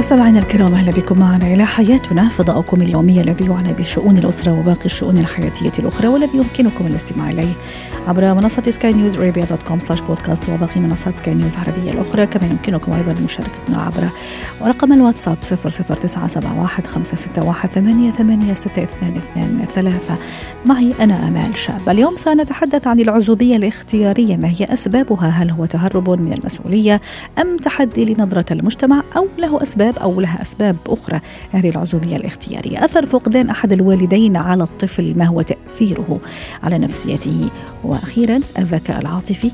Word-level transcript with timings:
مستمعينا 0.00 0.38
الكرام 0.38 0.74
أهلا 0.74 0.92
بكم 0.92 1.18
معنا 1.18 1.46
إلى 1.46 1.66
حياتنا. 1.66 2.28
فضاؤكم 2.28 2.82
اليومي 2.82 3.20
الذي 3.20 3.46
يعنى 3.46 3.72
بشؤون 3.72 4.18
الأسرة 4.18 4.52
وباقي 4.52 4.84
الشؤون 4.84 5.18
الحياتية 5.18 5.72
الأخرى 5.78 6.08
والذي 6.08 6.38
يمكنكم 6.38 6.86
الاستماع 6.86 7.30
إليه 7.30 7.52
عبر 8.06 8.34
منصة 8.34 8.70
سكاي 8.70 8.92
نيوز 8.92 9.16
ارابيا 9.16 9.44
dot 9.44 9.62
com 9.62 9.78
slash 9.78 10.00
podcast 10.00 10.48
وباقي 10.48 10.80
منصات 10.80 11.18
سكاي 11.18 11.34
نيوز 11.34 11.56
العربية 11.56 11.92
الأخرى. 11.92 12.26
كما 12.26 12.46
يمكنكم 12.46 12.92
أيضا 12.92 13.14
مشاركتنا 13.24 13.82
عبر 13.82 14.08
رقم 14.62 14.92
الواتساب 14.92 15.36
00971 15.44 16.86
561 16.86 18.12
886223 18.12 20.08
معي 20.66 20.92
أنا 21.00 21.28
آمال 21.28 21.56
شاب. 21.56 21.88
اليوم 21.88 22.16
سنتحدث 22.16 22.86
عن 22.86 23.00
العزوبية 23.00 23.56
الاختيارية. 23.56 24.36
ما 24.36 24.48
هي 24.48 24.64
أسبابها؟ 24.72 25.28
هل 25.28 25.50
هو 25.50 25.66
تهرب 25.66 26.10
من 26.10 26.32
المسؤولية؟ 26.32 27.00
أم 27.38 27.56
تحدي 27.56 28.14
لنظرة 28.14 28.44
المجتمع؟ 28.50 29.02
أو 29.16 29.26
له 29.38 29.62
اسباب 29.90 30.02
أو 30.02 30.20
لها 30.20 30.42
أسباب 30.42 30.76
أخرى. 30.86 31.20
هذه 31.50 31.70
العزوبيه 31.70 32.16
الاختيارية. 32.16 32.84
أثر 32.84 33.06
فقدان 33.06 33.50
أحد 33.50 33.72
الوالدين 33.72 34.36
على 34.36 34.62
الطفل 34.62 35.18
ما 35.18 35.24
هو 35.24 35.42
تأثيره. 35.42 36.20
على 36.62 36.78
نفسيته. 36.78 37.50
وأخيرا 37.84 38.40
الذكاء 38.58 39.00
العاطفي 39.00 39.50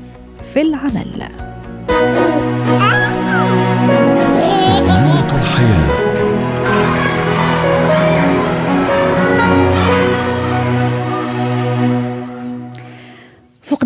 في 0.53 0.61
العمل. 0.61 1.29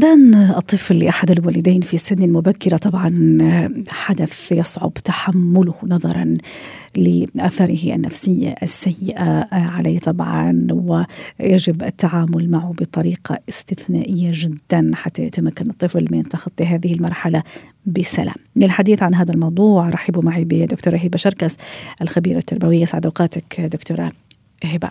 فقدان 0.01 0.35
الطفل 0.35 0.99
لأحد 0.99 1.31
الوالدين 1.31 1.81
في 1.81 1.97
سن 1.97 2.31
مبكره 2.31 2.77
طبعا 2.77 3.37
حدث 3.89 4.51
يصعب 4.51 4.93
تحمله 4.93 5.75
نظرا 5.83 6.37
لاثاره 6.97 7.95
النفسيه 7.95 8.55
السيئه 8.63 9.47
عليه 9.51 9.99
طبعا 9.99 10.67
ويجب 10.71 11.83
التعامل 11.83 12.49
معه 12.49 12.73
بطريقة 12.79 13.37
استثنائية 13.49 14.31
جدا 14.33 14.91
حتى 14.93 15.23
يتمكن 15.23 15.69
الطفل 15.69 16.07
من 16.11 16.23
تخطي 16.23 16.65
هذه 16.65 16.93
المرحلة 16.93 17.43
بسلام. 17.85 18.35
للحديث 18.55 19.03
عن 19.03 19.15
هذا 19.15 19.33
الموضوع 19.33 19.89
رحبوا 19.89 20.23
معي 20.23 20.43
بدكتورة 20.43 20.97
هبة 20.97 21.17
شركس 21.17 21.57
الخبيرة 22.01 22.37
التربوية. 22.37 22.85
سعد 22.85 23.05
أوقاتك 23.05 23.61
دكتورة. 23.61 24.11
هبة. 24.63 24.89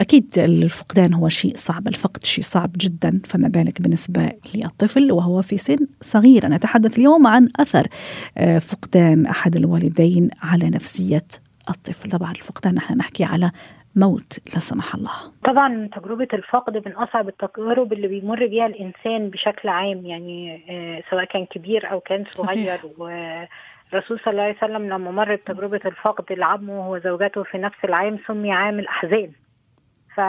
أكيد 0.00 0.38
الفقدان 0.38 1.14
هو 1.14 1.28
شيء 1.28 1.56
صعب، 1.56 1.88
الفقد 1.88 2.24
شيء 2.24 2.44
صعب 2.44 2.70
جدا 2.76 3.20
فما 3.24 3.48
بالك 3.48 3.82
بالنسبة 3.82 4.32
للطفل 4.54 5.12
وهو 5.12 5.42
في 5.42 5.58
سن 5.58 5.86
صغير، 6.00 6.46
نتحدث 6.48 6.98
اليوم 6.98 7.26
عن 7.26 7.48
أثر 7.60 7.86
آه، 8.38 8.58
فقدان 8.58 9.26
أحد 9.26 9.56
الوالدين 9.56 10.30
على 10.42 10.70
نفسية 10.70 11.26
الطفل، 11.70 12.10
طبعا 12.10 12.30
الفقدان 12.30 12.74
نحن 12.74 12.96
نحكي 12.96 13.24
على 13.24 13.50
موت 13.96 14.38
لا 14.54 14.60
سمح 14.60 14.94
الله. 14.94 15.12
طبعا 15.44 15.88
تجربة 15.96 16.28
الفقد 16.32 16.82
من 16.86 16.92
أصعب 16.92 17.28
التجارب 17.28 17.92
اللي 17.92 18.08
بيمر 18.08 18.46
بيها 18.46 18.66
الإنسان 18.66 19.30
بشكل 19.30 19.68
عام 19.68 20.06
يعني 20.06 20.62
آه، 20.70 21.02
سواء 21.10 21.24
كان 21.24 21.46
كبير 21.46 21.90
أو 21.92 22.00
كان 22.00 22.24
صغير 22.32 22.80
والرسول 23.92 24.20
صلى 24.20 24.30
الله 24.32 24.42
عليه 24.42 24.56
وسلم 24.56 24.88
لما 24.88 25.10
مر 25.10 25.34
بتجربة 25.34 25.80
الفقد 25.84 26.32
لعمه 26.32 26.90
وزوجته 26.90 27.42
في 27.42 27.58
نفس 27.58 27.84
العام 27.84 28.18
سمي 28.26 28.52
عام 28.52 28.78
الأحزان. 28.78 29.32
ف... 30.14 30.20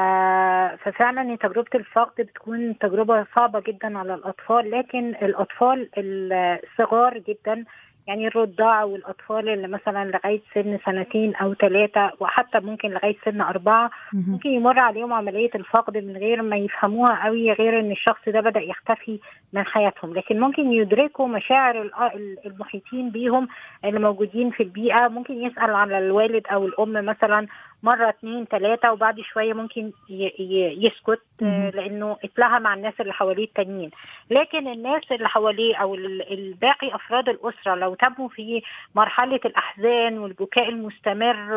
ففعلا 0.84 1.36
تجربة 1.36 1.70
الفقد 1.76 2.22
بتكون 2.26 2.78
تجربة 2.80 3.26
صعبة 3.36 3.60
جدا 3.60 3.98
على 3.98 4.14
الأطفال 4.14 4.72
لكن 4.72 5.10
الأطفال 5.22 5.90
الصغار 5.98 7.18
جدا 7.18 7.66
يعني 8.08 8.28
الرضاع 8.28 8.84
والأطفال 8.84 9.50
اللي 9.50 9.68
مثلا 9.68 10.12
لغاية 10.12 10.42
سن 10.54 10.80
سنتين 10.86 11.36
أو 11.36 11.54
ثلاثة 11.54 12.12
وحتى 12.20 12.60
ممكن 12.60 12.90
لغاية 12.90 13.16
سن 13.26 13.42
أربعة 13.42 13.90
ممكن 14.14 14.50
يمر 14.50 14.80
عليهم 14.80 15.14
عملية 15.14 15.50
الفقد 15.56 15.98
من 15.98 16.18
غير 16.18 16.42
ما 16.42 16.56
يفهموها 16.58 17.26
قوي 17.26 17.52
غير 17.52 17.80
إن 17.80 17.92
الشخص 17.92 18.30
ده 18.30 18.42
بدأ 18.42 18.60
يختفي 18.60 19.20
من 19.54 19.66
حياتهم. 19.66 20.14
لكن 20.14 20.40
ممكن 20.40 20.72
يدركوا 20.72 21.28
مشاعر 21.28 21.82
ال- 21.82 22.38
المحيطين 22.46 23.10
بيهم 23.10 23.48
اللي 23.86 24.00
موجودين 24.00 24.50
في 24.52 24.64
البيئة. 24.64 25.08
ممكن 25.08 25.34
يسأل 25.34 25.74
على 25.76 25.98
الوالد 26.00 26.44
أو 26.48 26.66
الأم 26.66 27.06
مثلا 27.06 27.48
مرة 27.84 28.10
اتنين 28.10 28.48
تلاتة 28.48 28.92
وبعد 28.92 29.20
شوية 29.22 29.54
ممكن 29.54 29.92
يسكت 30.10 31.22
آه،. 31.44 31.70
لأنه 31.70 32.18
اتلهى 32.24 32.60
مع 32.60 32.74
الناس 32.74 32.94
اللي 33.00 33.14
حواليه 33.14 33.44
التانيين 33.46 33.92
لكن 34.32 34.68
الناس 34.68 35.02
اللي 35.12 35.28
حواليه 35.30 35.76
أو 35.76 35.96
ال- 35.96 36.34
الباقي 36.34 36.96
أفراد 36.96 37.30
الأسرة 37.30 37.76
لو 37.76 37.96
تموا 37.96 38.30
في 38.30 38.62
مرحلة 38.96 39.40
الأحزان 39.46 40.18
والبكاء 40.18 40.70
المستمر 40.70 41.52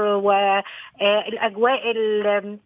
والأجواء 1.00 1.82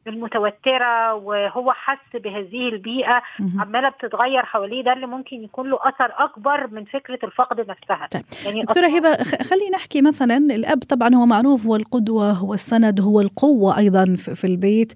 المتوترة 0.06 1.14
وهو 1.14 1.72
حس 1.72 2.16
بهذه 2.20 2.68
البيئة 2.68 3.22
مهم. 3.38 3.60
عمالة 3.60 3.88
بتتغير 3.88 4.42
حواليه 4.44 4.82
ده 4.84 4.92
اللي 4.92 5.06
ممكن 5.06 5.36
يكون 5.44 5.70
له 5.70 5.78
أثر 5.82 6.12
أكبر 6.18 6.66
من 6.66 6.84
فكرة 6.84 7.18
الفقد 7.24 7.60
نفسها 7.60 8.06
طيب. 8.12 8.22
يعني 8.44 8.62
دكتورة 8.62 8.86
هبة 8.86 9.16
خ- 9.16 9.42
خلينا 9.50 9.76
نحكي 9.76 10.02
مثلا 10.02 10.36
الأب 10.36 10.78
طبعا 10.88 11.14
هو 11.14 11.26
معروف 11.26 11.66
هو 11.66 11.76
القدوة 11.76 12.30
هو 12.30 12.54
السند 12.54 13.00
هو 13.00 13.20
القوة 13.20 13.49
أيضا 13.78 14.14
في 14.16 14.34
في 14.34 14.46
البيت 14.46 14.92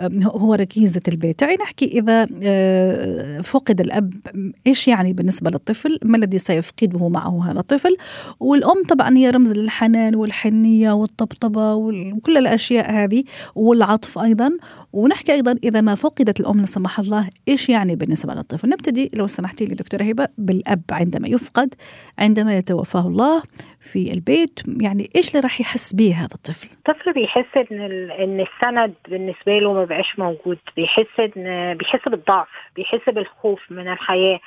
هو- 0.00 0.30
هو 0.30 0.54
ركيزة 0.54 1.00
البيت. 1.08 1.38
تعي 1.38 1.56
نحكي 1.56 1.84
إذا 1.84 2.26
آه، 2.42 3.40
فقد 3.40 3.80
الأب 3.80 4.14
إيش 4.66 4.88
يعني 4.88 5.12
بالنسبة 5.12 5.50
للطفل؟ 5.50 5.98
ما 6.02 6.16
الذي 6.16 6.38
سيفقده 6.38 7.08
معه 7.08 7.50
هذا 7.50 7.60
الطفل؟ 7.60 7.96
والأم 8.40 8.82
طبعا 8.88 9.16
هي 9.16 9.30
رمز 9.30 9.52
للحنان 9.52 10.14
والحنية 10.14 10.92
والطبطبة 10.92 11.74
وال- 11.74 12.12
وكل 12.12 12.36
الأشياء 12.38 12.90
هذه 12.92 13.24
والعطف 13.54 14.18
أيضا. 14.18 14.50
ونحكي 14.92 15.32
أيضا 15.32 15.54
إذا 15.64 15.80
ما 15.80 15.94
فقدت 15.94 16.40
الأم 16.40 16.60
لا 16.60 16.66
سمح 16.66 16.98
الله 17.00 17.28
إيش 17.48 17.68
يعني 17.68 17.96
بالنسبة 17.96 18.34
للطفل؟ 18.34 18.68
نبتدي 18.68 19.10
لو 19.14 19.26
سمحتي 19.26 19.64
لي 19.64 19.74
دكتورة 19.74 20.02
هبة 20.02 20.28
بالأب 20.38 20.82
عندما 20.90 21.28
يفقد 21.28 21.74
عندما 22.18 22.56
يتوفاه 22.56 23.06
الله. 23.08 23.42
في 23.80 24.12
البيت 24.12 24.60
يعني 24.82 25.10
إيش 25.16 25.28
اللي 25.28 25.40
راح 25.40 25.60
يحس 25.60 25.94
به 25.94 26.14
هذا 26.14 26.34
الطفل؟ 26.34 26.68
الطفل 26.72 27.12
بيحس 27.12 27.56
إن 27.56 27.80
إن 28.10 28.40
السند 28.40 28.94
بالنسبة 29.08 29.58
له 29.58 29.72
ما 29.72 29.84
بقاش 29.84 30.18
موجود 30.18 30.58
بيحس 30.76 31.20
إن 31.36 31.74
بيحس 31.76 32.08
بالضعف 32.08 32.48
بيحس 32.76 33.08
بالخوف 33.08 33.60
من 33.70 33.92
الحياة 33.92 34.40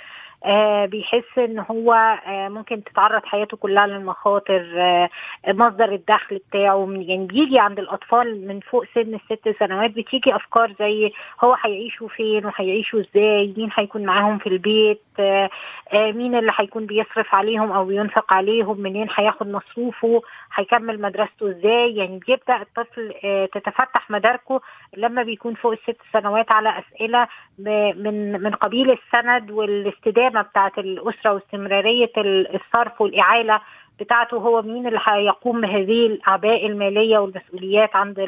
بيحس 0.86 1.38
إن 1.38 1.60
هو 1.60 1.94
آه 1.94 2.50
ممكن 2.50 2.84
تتعرض 2.84 3.26
حياته 3.26 3.58
كلها 3.58 3.88
للمخاطر 3.88 4.74
آه 4.78 5.10
مصدر 5.48 5.92
الدخل 5.92 6.42
بتاعه 6.50 6.88
يعني 6.92 7.26
بيجي 7.26 7.60
عند 7.60 7.80
الأطفال 7.80 8.48
من 8.48 8.60
فوق 8.60 8.86
سن 8.96 9.14
الست 9.16 9.56
سنوات 9.60 9.92
بتيجي 9.92 10.36
أفكار 10.36 10.74
زي 10.80 11.12
هو 11.44 11.58
هيعيشوا 11.66 12.08
فين 12.08 12.46
وهيعيشوا 12.46 13.00
إزاي 13.00 13.54
مين 13.58 13.70
هيكون 13.76 14.04
معاهم 14.06 14.38
في 14.38 14.48
البيت 14.48 15.02
آه 15.20 15.50
آه 15.94 16.12
مين 16.12 16.36
اللي 16.36 16.52
هيكون 16.56 16.86
بيصرف 16.86 17.36
عليهم 17.36 17.72
أو 17.72 17.86
بينفق 17.86 18.34
عليهم 18.34 18.80
منين 18.82 19.08
هياخد 19.16 19.48
مصروفه 19.48 20.22
هيكمل 20.56 21.02
مدرسته 21.02 21.50
إزاي. 21.52 21.96
يعني 21.96 22.20
بيبدأ 22.28 22.62
الطفل 22.62 23.14
آه، 23.24 23.46
تتفتح 23.46 24.10
مداركه 24.12 24.62
لما 24.98 25.24
بيكون 25.24 25.54
فوق 25.54 25.72
الست 25.72 25.98
سنوات 26.14 26.52
على 26.52 26.74
أسئلة 26.80 27.28
من 27.60 28.42
من 28.44 28.52
قبيل 28.56 28.92
السند 28.92 29.52
والاستدامة 29.52 30.31
بتاعه 30.40 30.72
الأسرة 30.78 31.34
واستمرارية 31.34 32.12
ال- 32.18 32.56
الصرف 32.56 33.02
والإعالة 33.02 33.62
بتاعته 34.00 34.38
هو 34.38 34.62
مين 34.62 34.88
اللي 34.88 35.00
هيقوم 35.04 35.62
بهذه 35.62 36.06
الأعباء 36.08 36.66
المالية 36.66 37.18
والمسؤوليات 37.18 37.96
عند 37.96 38.20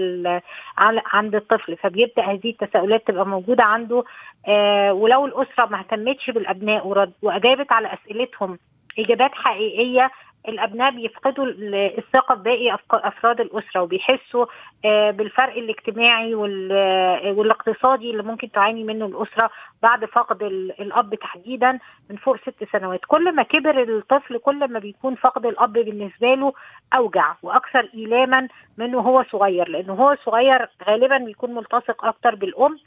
عند 1.13 1.35
الطفل. 1.35 1.77
فبيبدأ 1.77 2.21
هذه 2.23 2.49
التساؤلات 2.49 3.07
تبقى 3.07 3.25
موجودة 3.27 3.63
عنده 3.63 4.03
آه، 4.47 4.93
ولو 4.93 5.25
الأسرة 5.25 5.65
ما 5.65 5.79
اهتمتش 5.79 6.29
بالأبناء 6.29 7.07
وأجابت 7.21 7.71
على 7.71 7.93
أسئلتهم 7.93 8.59
إجابات 8.99 9.31
حقيقية 9.33 10.11
الأبناء 10.47 10.91
بيفقدوا 10.91 11.45
ال- 11.45 11.97
الثقة 11.97 12.35
بباقي 12.35 12.77
أفراد 12.91 13.41
الأسرة 13.41 13.81
وبيحسوا 13.81 14.45
آه، 14.85 15.11
بالفرق 15.11 15.53
الاجتماعي 15.57 16.33
آه، 16.33 17.31
والاقتصادي 17.31 18.11
اللي 18.11 18.23
ممكن 18.23 18.51
تعاني 18.51 18.83
منه 18.83 19.05
الأسرة 19.05 19.49
بعد 19.83 20.05
فقد 20.05 20.43
ال- 20.43 20.81
الأب 20.81 21.15
تحديدا 21.15 21.79
من 22.09 22.15
فوق 22.17 22.37
ست 22.37 22.63
سنوات. 22.71 22.99
كل 23.07 23.35
ما 23.35 23.43
كبر 23.43 23.83
الطفل 23.83 24.37
كل 24.37 24.71
ما 24.71 24.79
بيكون 24.79 25.15
فقد 25.15 25.45
الأب 25.45 25.73
بالنسبة 25.73 26.33
له 26.33 26.53
أوجع 26.95 27.33
وأكثر 27.43 27.89
إيلاما 27.93 28.47
منه 28.77 28.99
هو 28.99 29.23
صغير 29.31 29.69
لأنه 29.69 29.93
هو 29.93 30.15
صغير 30.25 30.67
غالبا 30.87 31.17
بيكون 31.17 31.53
ملتصق 31.55 32.05
أكتر 32.05 32.35
بالأم 32.35 32.77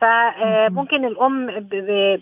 فممكن 0.00 1.04
الأم 1.04 1.46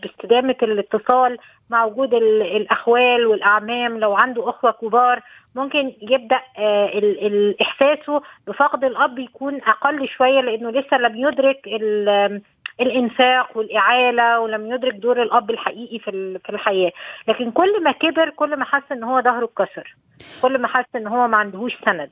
باستدامة 0.03 0.57
الاتصال 0.63 1.39
مع 1.71 1.85
وجود 1.85 2.15
الأخوال 2.15 3.27
والأعمام 3.27 3.99
لو 3.99 4.15
عنده 4.15 4.49
أخوة 4.51 4.71
كبار 4.71 5.23
ممكن 5.55 5.93
يبدأ 6.03 6.41
إحساسه 7.63 8.23
بفقد 8.47 8.85
الأب 8.85 9.19
يكون 9.19 9.55
أقل 9.55 10.09
شوية 10.09 10.41
لأنه 10.41 10.71
لسه 10.71 10.99
لم 10.99 11.17
يدرك 11.17 11.69
الإنفاق 12.81 13.57
والإعالة 13.57 14.41
ولم 14.41 14.73
يدرك 14.73 14.95
دور 14.95 15.23
الأب 15.23 15.51
الحقيقي 15.51 15.99
في 15.99 16.39
في 16.45 16.51
الحياة. 16.51 16.93
لكن 17.29 17.51
كل 17.51 17.85
ما 17.85 17.93
كبر 17.93 18.31
كل 18.31 18.57
ما 18.57 18.65
حس 18.65 18.93
إن 18.93 19.05
هو 19.05 19.23
ظهره 19.23 19.45
اتكسر. 19.45 19.97
كل 20.43 20.59
ما 20.59 20.69
حس 20.69 20.85
إن 20.97 21.07
هو 21.07 21.29
ما 21.29 21.37
عندهوش 21.37 21.73
سند. 21.85 22.11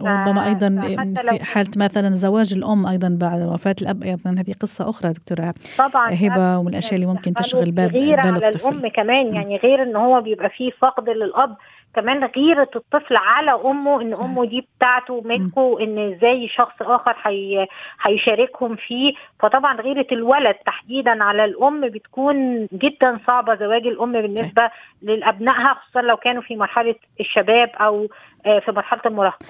وربما 0.00 0.46
أيضا 0.46 0.68
في 0.80 1.44
حالة 1.44 1.70
مثلا 1.76 2.10
زواج 2.10 2.54
الأم 2.54 2.86
أيضا 2.86 3.16
بعد 3.20 3.42
وفاة 3.42 3.76
الأب 3.82 4.02
أيضا 4.02 4.30
هذه 4.30 4.54
قصة 4.60 4.90
أخرى 4.90 5.12
دكتورة 5.12 5.54
طبعا. 5.78 6.10
هبة 6.10 6.58
ومن 6.58 6.68
الأشياء 6.68 6.94
اللي 6.94 7.06
ممكن 7.06 7.34
تشغل 7.34 7.70
باب 7.70 7.90
غير 7.90 8.16
بال 8.16 8.34
على 8.34 8.48
الطفل. 8.48 8.68
الأم 8.68 8.88
كمان. 8.88 9.34
يعني 9.34 9.56
غير 9.56 9.82
إن 9.82 9.96
هو 9.96 10.20
بيبقى 10.20 10.50
فيه 10.50 10.70
فقد 10.70 11.08
للأب 11.08 11.56
كمان 11.94 12.24
غيرة 12.36 12.70
الطفل 12.76 13.16
على 13.16 13.50
أمه 13.50 14.02
إن 14.02 14.14
أمه 14.14 14.46
دي 14.46 14.68
بتاعته 14.76 15.22
ملكه 15.24 15.80
إن 15.80 16.12
إزاي 16.12 16.48
شخص 16.48 16.74
آخر 16.80 17.14
حي... 17.14 17.66
هيشاركهم 18.02 18.76
فيه. 18.76 19.12
فطبعا 19.40 19.80
غيرة 19.80 20.06
الولد 20.12 20.54
تحديدا 20.54 21.24
على 21.24 21.44
الأم 21.44 21.88
بتكون 21.88 22.66
جدا 22.72 23.20
صعبة 23.26 23.54
زواج 23.54 23.86
الأم 23.86 24.12
بالنسبة 24.12 24.70
لأبنائها 25.02 25.74
خصوصا 25.74 26.02
لو 26.02 26.16
كانوا 26.16 26.42
في 26.42 26.56
مرحلة 26.56 26.94
الشباب 27.20 27.68
أو 27.80 28.08
في 28.44 28.72
مرحلة 28.72 29.00
المراهقة. 29.06 29.46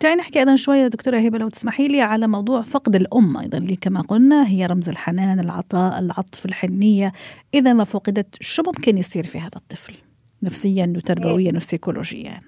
تعالي 0.00 0.16
نحكي 0.16 0.38
أيضا 0.38 0.56
شوية 0.56 0.88
دكتورة 0.88 1.16
هبة 1.16 1.38
لو 1.38 1.48
تسمحي 1.48 1.88
لي 1.88 2.00
على 2.00 2.26
موضوع 2.26 2.62
فقد 2.62 2.96
الأم 2.96 3.36
أيضا 3.36 3.58
اللي 3.58 3.76
كما 3.76 4.00
قلنا 4.00 4.48
هي 4.48 4.66
رمز 4.66 4.88
الحنان، 4.88 5.40
العطاء، 5.40 5.98
العطف، 5.98 6.46
الحنية، 6.46 7.12
إذا 7.54 7.72
ما 7.72 7.84
فقدت 7.84 8.36
شو 8.40 8.62
ممكن 8.66 8.98
يصير 8.98 9.24
في 9.24 9.38
هذا 9.38 9.56
الطفل؟ 9.56 10.05
نفسيا 10.42 10.92
وتربويا 10.96 11.52
وسيكولوجيا. 11.56 12.40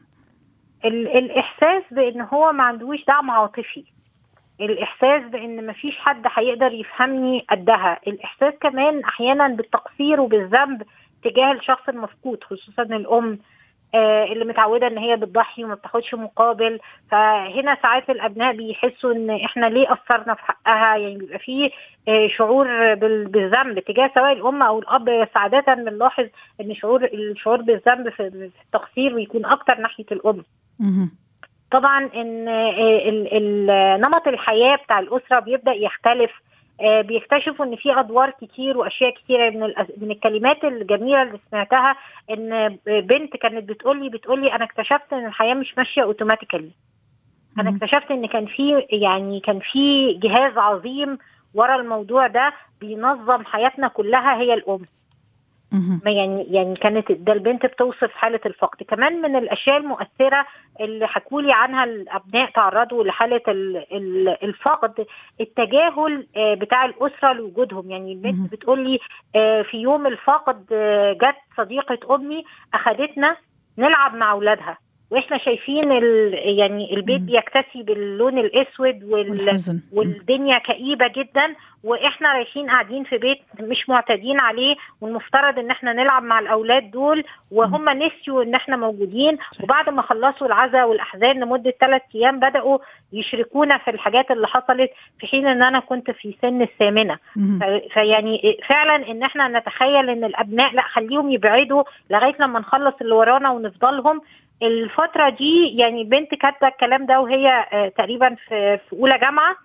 الإحساس 0.84 1.82
بإن 1.90 2.20
هو 2.20 2.52
ما 2.52 2.62
عندوش 2.64 3.04
دعم 3.08 3.30
عاطفي. 3.30 3.84
الإحساس 4.60 5.30
بإن 5.30 5.66
ما 5.66 5.72
فيش 5.72 5.98
حد 5.98 6.22
هيقدر 6.36 6.72
يفهمني 6.72 7.44
قدها. 7.50 8.00
الإحساس 8.06 8.54
كمان 8.60 9.04
أحيانا 9.04 9.48
بالتقصير 9.48 10.20
وبالذنب 10.20 10.82
تجاه 11.24 11.52
الشخص 11.52 11.88
المفقود 11.88 12.44
خصوصا 12.44 12.82
الأم 12.82 13.38
اللي 13.94 14.44
متعودة 14.44 14.86
إن 14.86 14.98
هي 14.98 15.16
بتضحي 15.16 15.64
وما 15.64 15.74
بتاخدش 15.74 16.14
مقابل. 16.14 16.78
فهنا 17.10 17.76
ساعات 17.82 18.10
الأبناء 18.10 18.56
بيحسوا 18.56 19.12
إن 19.12 19.30
إحنا 19.30 19.66
ليه 19.66 19.86
قصرنا 19.88 20.34
في 20.34 20.42
حقها؟ 20.42 20.96
يعني 20.96 21.16
بيبقى 21.16 21.38
فيه 21.38 21.70
آه 22.08 22.28
شعور 22.28 22.94
بالذنب 22.94 23.78
تجاه 23.78 24.10
سواء 24.14 24.32
الأم 24.32 24.62
أو 24.62 24.78
الأب. 24.78 25.04
بس 25.04 25.28
عاده 25.36 25.74
بنلاحظ 25.74 26.24
إن 26.60 26.74
شعور 26.74 27.04
الشعور 27.04 27.62
بالذنب 27.62 28.08
في 28.08 28.50
التقصير 28.66 29.14
بيكون 29.14 29.44
أكتر 29.46 29.78
ناحية 29.80 30.06
الأم. 30.12 30.44
طبعا 31.70 32.10
إن 32.14 34.00
نمط 34.00 34.28
الحياة 34.28 34.76
بتاع 34.76 34.98
الأسرة 34.98 35.38
بيبدأ 35.40 35.72
يختلف. 35.72 36.30
آه 36.30 36.44
بيكتشفوا 36.82 37.64
إن 37.64 37.76
في 37.76 38.00
أدوار 38.00 38.30
كتير 38.30 38.78
وأشياء 38.78 39.10
كتيرة. 39.10 39.50
من 39.50 39.74
من 40.00 40.10
الكلمات 40.10 40.64
الجميلة 40.64 41.22
اللي 41.22 41.38
سمعتها 41.50 41.96
إن 42.30 42.78
بنت 42.86 43.36
كانت 43.36 43.68
بتقول 43.68 44.02
لي 44.02 44.08
بتقول 44.08 44.40
لي 44.42 44.52
أنا 44.52 44.64
اكتشفت 44.64 45.12
إن 45.12 45.26
الحياة 45.26 45.54
مش 45.54 45.78
ماشية 45.78 46.02
اوتوماتيكالي 46.02 46.70
أنا 47.58 47.70
اكتشفت 47.76 48.10
إن 48.10 48.26
كان 48.26 48.46
في 48.46 48.86
يعني 48.90 49.40
كان 49.40 49.58
في 49.72 50.12
جهاز 50.14 50.58
عظيم 50.58 51.18
ورا 51.54 51.76
الموضوع 51.76 52.26
ده 52.26 52.52
بينظم 52.80 53.44
حياتنا 53.44 53.88
كلها 53.88 54.36
هي 54.40 54.54
الأم. 54.54 54.80
يعني 56.06 56.46
يعني 56.50 56.74
كانت 56.76 57.12
ده 57.12 57.32
البنت 57.32 57.66
بتوصف 57.66 58.10
حالة 58.12 58.40
الفقد. 58.46 58.82
كمان 58.82 59.22
من 59.22 59.36
الأشياء 59.36 59.76
المؤثرة 59.76 60.46
اللي 60.80 61.06
حكوا 61.06 61.42
لي 61.42 61.52
عنها 61.52 61.84
الأبناء 61.84 62.50
تعرضوا 62.50 63.04
لحالة 63.04 63.42
الفقد 64.42 65.06
التجاهل 65.40 66.26
بتاع 66.36 66.84
الأسرة 66.84 67.32
لوجودهم. 67.32 67.90
يعني 67.90 68.12
البنت 68.12 68.52
بتقول 68.52 68.84
لي 68.90 68.98
في 69.64 69.76
يوم 69.76 70.06
الفقد 70.06 70.66
جت 71.22 71.36
صديقة 71.56 72.14
أمي 72.14 72.44
اخذتنا 72.74 73.36
نلعب 73.78 74.14
مع 74.14 74.30
أولادها. 74.32 74.78
وإحنا 75.10 75.38
شايفين 75.38 75.92
يعني 76.32 76.94
البيت 76.94 77.20
بيكتسي 77.20 77.82
باللون 77.82 78.38
الأسود 78.38 79.04
وال... 79.04 79.30
والدنيا 79.92 80.58
كئيبة 80.58 81.08
جدا 81.08 81.54
وإحنا 81.84 82.32
رايحين 82.32 82.70
قاعدين 82.70 83.04
في 83.04 83.18
بيت 83.18 83.38
مش 83.60 83.88
معتادين 83.88 84.40
عليه 84.40 84.76
والمفترض 85.00 85.58
إن 85.58 85.70
إحنا 85.70 85.92
نلعب 85.92 86.22
مع 86.22 86.38
الأولاد 86.38 86.90
دول 86.90 87.24
وهم 87.50 87.88
نسيوا 87.88 88.42
إن 88.42 88.54
إحنا 88.54 88.76
موجودين. 88.76 89.38
وبعد 89.62 89.88
ما 89.88 90.02
خلصوا 90.02 90.46
العزاء 90.46 90.88
والأحزان 90.88 91.40
لمدة 91.40 91.74
ثلاث 91.80 92.02
أيام 92.14 92.40
بدأوا 92.40 92.78
يشركونا 93.12 93.78
في 93.78 93.90
الحاجات 93.90 94.30
اللي 94.30 94.46
حصلت 94.46 94.90
في 95.20 95.26
حين 95.26 95.46
إن 95.46 95.62
أنا 95.62 95.80
كنت 95.80 96.10
في 96.10 96.34
سن 96.42 96.62
الثامنة. 96.62 97.18
فيعني 97.92 98.58
فعلا 98.68 99.10
إن 99.10 99.22
إحنا 99.22 99.48
نتخيل 99.58 100.10
إن 100.10 100.24
الأبناء 100.24 100.74
لأ 100.74 100.82
خليهم 100.82 101.30
يبعدوا 101.30 101.82
لغاية 102.10 102.34
لما 102.40 102.60
نخلص 102.60 102.94
اللي 103.00 103.14
ورانا 103.14 103.50
ونفضلهم. 103.50 104.20
الفترة 104.62 105.28
دي 105.28 105.76
يعني 105.76 106.04
بنت 106.04 106.34
كاتبة 106.34 106.68
الكلام 106.68 107.06
ده 107.06 107.20
وهي 107.20 107.66
تقريبا 107.96 108.36
في, 108.48 108.78
في 108.88 108.92
أولى 108.92 109.18
جامعة 109.18 109.56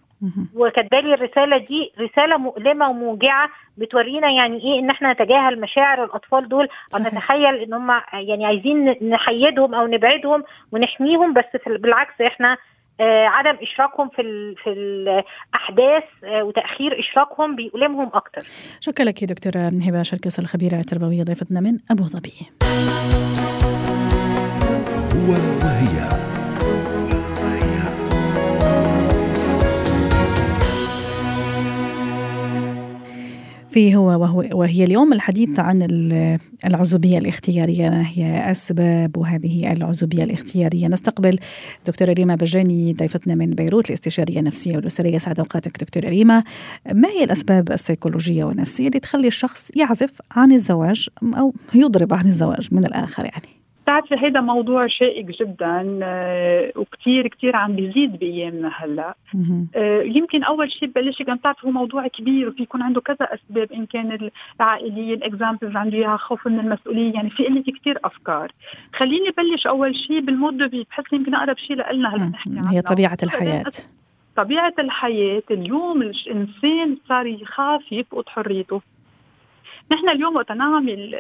وكاتبة 0.56 1.00
لي 1.00 1.14
الرسالة 1.14 1.58
دي 1.58 1.92
رسالة 2.00 2.38
مؤلمة 2.38 2.90
وموجعة 2.90 3.50
بتورينا 3.78 4.30
يعني 4.32 4.64
إيه 4.64 4.80
إن 4.80 4.90
إحنا 4.90 5.14
نتجاهل 5.14 5.62
مشاعر 5.62 6.04
الأطفال 6.04 6.50
دول 6.50 6.68
أو 6.96 7.00
نتخيل 7.04 7.56
إن 7.56 7.74
هم 7.74 8.02
يعني 8.14 8.46
عايزين 8.46 9.10
نحيدهم 9.10 9.76
أو 9.76 9.88
نبعدهم 9.88 10.44
ونحميهم 10.72 11.34
بس 11.34 11.46
بالعكس 11.66 12.22
إحنا 12.22 12.58
آه 13.00 13.26
عدم 13.26 13.58
إشراكهم 13.62 14.10
في 14.10 14.22
ال 14.22 14.56
في 14.64 14.70
الأحداث 14.70 16.04
آه 16.24 16.44
وتأخير 16.44 17.00
إشراكهم 17.00 17.56
بيؤلمهم 17.56 18.12
أكتر. 18.14 18.42
شكرا 18.80 19.06
لك 19.06 19.24
دكتورة 19.24 19.72
هبه 19.88 20.04
شركس 20.04 20.40
الخبيرة 20.40 20.76
التربوية 20.76 21.24
ضيفتنا 21.24 21.60
من 21.60 21.78
أبو 21.92 22.04
ظبي. 22.04 22.34
هو 25.24 25.32
وهي. 25.32 26.10
في 33.70 33.96
هو 33.96 34.06
وهو 34.06 34.46
وهي 34.54 34.84
اليوم 34.84 35.14
الحديث 35.14 35.60
عن 35.60 35.82
العزوبية 36.66 37.18
الاختيارية. 37.18 37.90
ما 37.90 38.08
هي 38.08 38.52
أسباب 38.52 39.20
هذه 39.20 39.74
العزوبية 39.74 40.24
الاختيارية. 40.24 40.88
نستقبل 40.88 41.40
دكتورة 41.86 42.14
ريما 42.14 42.36
بجاني 42.36 42.94
ضيفتنا 42.94 43.36
من 43.36 43.50
بيروت 43.50 43.90
الاستشارية 43.90 44.40
النفسية 44.40 44.76
والأسرية 44.76 45.18
سعد 45.18 45.40
أوقاتك 45.40 45.84
دكتورة 45.84 46.10
ريما 46.10 46.44
ما 46.94 47.10
هي 47.10 47.24
الأسباب 47.24 47.72
السيكولوجية 47.72 48.44
والنفسية 48.44 48.88
اللي 48.88 49.00
تخلي 49.00 49.28
الشخص 49.28 49.72
يعزف 49.76 50.12
عن 50.32 50.52
الزواج 50.52 51.10
أو 51.24 51.54
يضرب 51.74 52.14
عن 52.14 52.28
الزواج 52.28 52.68
من 52.72 52.86
الآخر 52.86 53.26
يعني؟ 53.26 53.64
بتعرفي 53.84 54.16
هذا 54.16 54.42
موضوع 54.42 54.88
شائك 54.88 55.26
جدا 55.26 56.00
آه 56.04 56.72
وكثير 56.76 57.28
كثير 57.28 57.56
عم 57.56 57.76
بيزيد 57.76 58.20
بايامنا 58.20 58.72
هلأ. 58.76 59.16
آه 59.76 60.02
يمكن 60.02 60.44
أول 60.44 60.72
شيء 60.72 60.90
ببلش 60.90 61.22
كان 61.22 61.36
بتعرف 61.36 61.66
هو 61.66 61.72
موضوع 61.72 62.08
كبير 62.08 62.50
وفي 62.50 62.64
يكون 62.64 62.82
عنده 62.82 63.02
كذا 63.02 63.28
أسباب 63.34 63.72
إن 63.72 63.86
كان 63.86 64.30
العائلية 64.60 65.14
ال 65.14 65.21
examples 65.21 65.76
عنده 65.76 65.98
إياها 65.98 66.18
خوف 66.18 66.48
من 66.48 66.60
المسؤولية 66.60 67.14
يعني 67.14 67.30
في 67.30 67.46
قله 67.46 67.64
كثير 67.80 68.00
أفكار. 68.04 68.52
خليني 68.96 69.30
بلش 69.38 69.68
أول 69.68 69.96
شيء 69.96 70.20
بال 70.20 70.32
mode 70.32 70.58
بحس 70.58 71.14
يمكن 71.14 71.36
أقرب 71.36 71.58
شيء 71.58 71.76
لنا 71.94 72.16
هلأ 72.16 72.26
نحكي 72.26 72.62
هي 72.72 72.82
طبيعة 72.82 73.18
الحياة. 73.24 73.64
طبيعة 74.36 74.74
الحياة 74.80 75.44
اليوم 75.52 76.02
الإنسان 76.02 76.98
صار 77.10 77.26
يخاف 77.26 77.92
يفقد 77.92 78.30
حريته. 78.30 78.82
نحن 79.94 80.10
اليوم 80.10 80.36
وقت 80.36 80.52
نعمل 80.52 81.16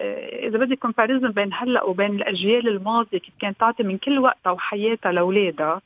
إذا 0.47 0.57
بدك 0.57 0.79
كومباريزن 0.79 1.31
بين 1.31 1.49
هلأ 1.53 1.83
وبين 1.83 2.15
الأجيال 2.15 2.67
الماضية 2.67 3.17
كيف 3.17 3.33
كانت 3.39 3.59
تعطي 3.59 3.83
من 3.83 3.97
كل 3.97 4.19
وقتها 4.19 4.51
وحياتها 4.51 5.11
لأولادها 5.11 5.81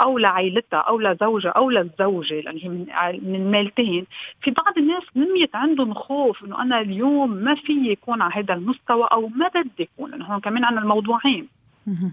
أو 0.00 0.18
لعائلتها 0.18 0.78
أو 0.78 1.00
لزوجها 1.00 1.50
أو 1.50 1.70
للزوجة 1.70 2.40
لأن 2.40 2.58
هي 2.58 2.68
من 2.68 2.86
من 3.22 3.34
الميلتين 3.34 4.06
في 4.42 4.50
بعض 4.50 4.78
الناس 4.78 5.02
نميت 5.16 5.56
عندهم 5.56 5.94
خوف 5.94 6.44
إنه 6.44 6.62
أنا 6.62 6.80
اليوم 6.80 7.30
ما 7.30 7.54
في 7.54 7.72
يكون 7.72 8.22
على 8.22 8.32
هذا 8.34 8.54
المستوى 8.54 9.08
أو 9.12 9.28
ما 9.28 9.48
بدي 9.48 9.70
يكون. 9.78 10.10
لأنه 10.10 10.24
هون 10.24 10.40
كمان 10.40 10.64
عندنا 10.64 10.82
الموضوعين. 10.82 11.48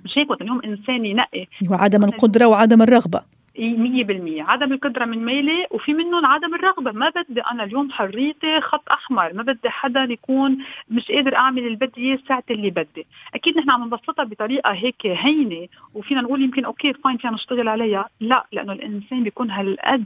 مش 0.06 0.18
هيك 0.18 0.30
وقت 0.30 0.42
اليوم 0.42 0.62
إنسان 0.66 1.06
ينقي. 1.06 1.48
وعدم 1.70 2.04
القدرة 2.04 2.46
وعدم 2.46 2.82
الرغبة. 2.82 3.22
100% 3.60 4.50
عدم 4.50 4.74
القدرة 4.74 5.06
من 5.06 5.26
ميلة 5.26 5.68
وفي 5.72 5.94
منهم 5.94 6.26
عدم 6.26 6.56
الرغبة. 6.56 6.92
ما 6.92 7.10
بدي 7.10 7.42
أنا 7.42 7.64
اليوم 7.64 7.92
حريتي 7.92 8.62
خط 8.62 8.90
أحمر. 8.92 9.34
ما 9.34 9.44
بدي 9.44 9.70
حدا 9.70 10.04
يكون 10.04 10.58
مش 10.90 11.12
قادر 11.12 11.36
أعمل 11.36 11.66
اللي 11.66 11.76
بدي 11.76 12.02
إياه 12.02 12.20
ساعة 12.28 12.44
اللي 12.52 12.70
بدي. 12.70 13.06
أكيد 13.36 13.58
نحن 13.58 13.70
عم 13.70 13.84
نبسطها 13.84 14.26
بطريقة 14.26 14.72
هيك 14.72 15.06
هينة 15.06 15.68
وفينا 15.94 16.22
نقول 16.22 16.42
يمكن 16.42 16.66
okay 16.66 16.94
fine 16.94 17.18
فينا 17.18 17.34
نشتغل 17.34 17.68
عليها. 17.68 18.10
لا 18.20 18.46
لأنه 18.52 18.74
الإنسان 18.74 19.24
بيكون 19.24 19.52
هالقد 19.52 20.06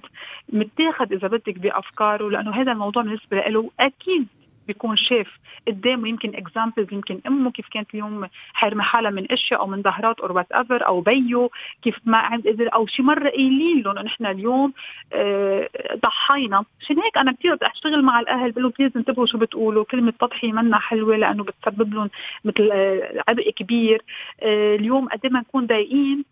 متاخد 0.49 1.13
إذا 1.13 1.27
بدك 1.27 1.59
بأفكاره 1.59 2.29
لأنه 2.29 2.51
هذا 2.51 2.71
الموضوع 2.71 3.03
بالنسبة 3.03 3.37
له 3.37 3.69
أكيد 3.79 4.27
بيكون 4.67 4.97
شاف 4.97 5.27
قدامه 5.67 6.09
يمكن 6.09 6.35
examples 6.35 6.93
يمكن 6.93 7.19
أمه 7.27 7.51
كيف 7.51 7.67
كانت 7.67 7.93
اليوم 7.93 8.27
حارمه 8.53 8.83
حالها 8.83 9.11
من 9.11 9.31
أشياء 9.31 9.59
أو 9.59 9.67
من 9.67 9.81
ظهرات 9.81 10.19
أو 10.19 10.35
whatever 10.35 10.87
أو 10.87 11.01
بيه 11.01 11.51
كيف 11.81 11.95
ما 12.05 12.17
عند 12.17 12.47
قدر 12.47 12.73
أو 12.73 12.87
شي 12.87 13.01
مرة 13.03 13.29
قايلين 13.29 13.81
لهم 13.81 13.99
نحن 13.99 14.25
اليوم 14.25 14.73
آه، 15.13 15.69
ضحينا. 15.95 16.65
عشان 16.81 16.99
هيك 16.99 17.17
أنا 17.17 17.31
كثير 17.31 17.55
بدي 17.55 17.65
أشتغل 17.67 18.01
مع 18.01 18.19
الأهل 18.19 18.51
بقول 18.51 18.63
لهم 18.63 18.73
please 18.79 18.91
انتبهوا 18.95 19.25
شو 19.25 19.37
بتقولوا 19.37 19.83
كلمة 19.83 20.13
تضحية 20.19 20.51
منا 20.51 20.79
حلوة 20.79 21.15
لأنه 21.15 21.43
بتسبب 21.43 21.93
لهم 21.93 22.09
مثل 22.45 22.69
آه، 22.73 23.23
عبء 23.27 23.49
كبير. 23.49 24.01
آه، 24.41 24.75
اليوم 24.75 25.07
قد 25.09 25.27
ما 25.27 25.39
نكون 25.39 25.67
ضايقين 25.67 26.25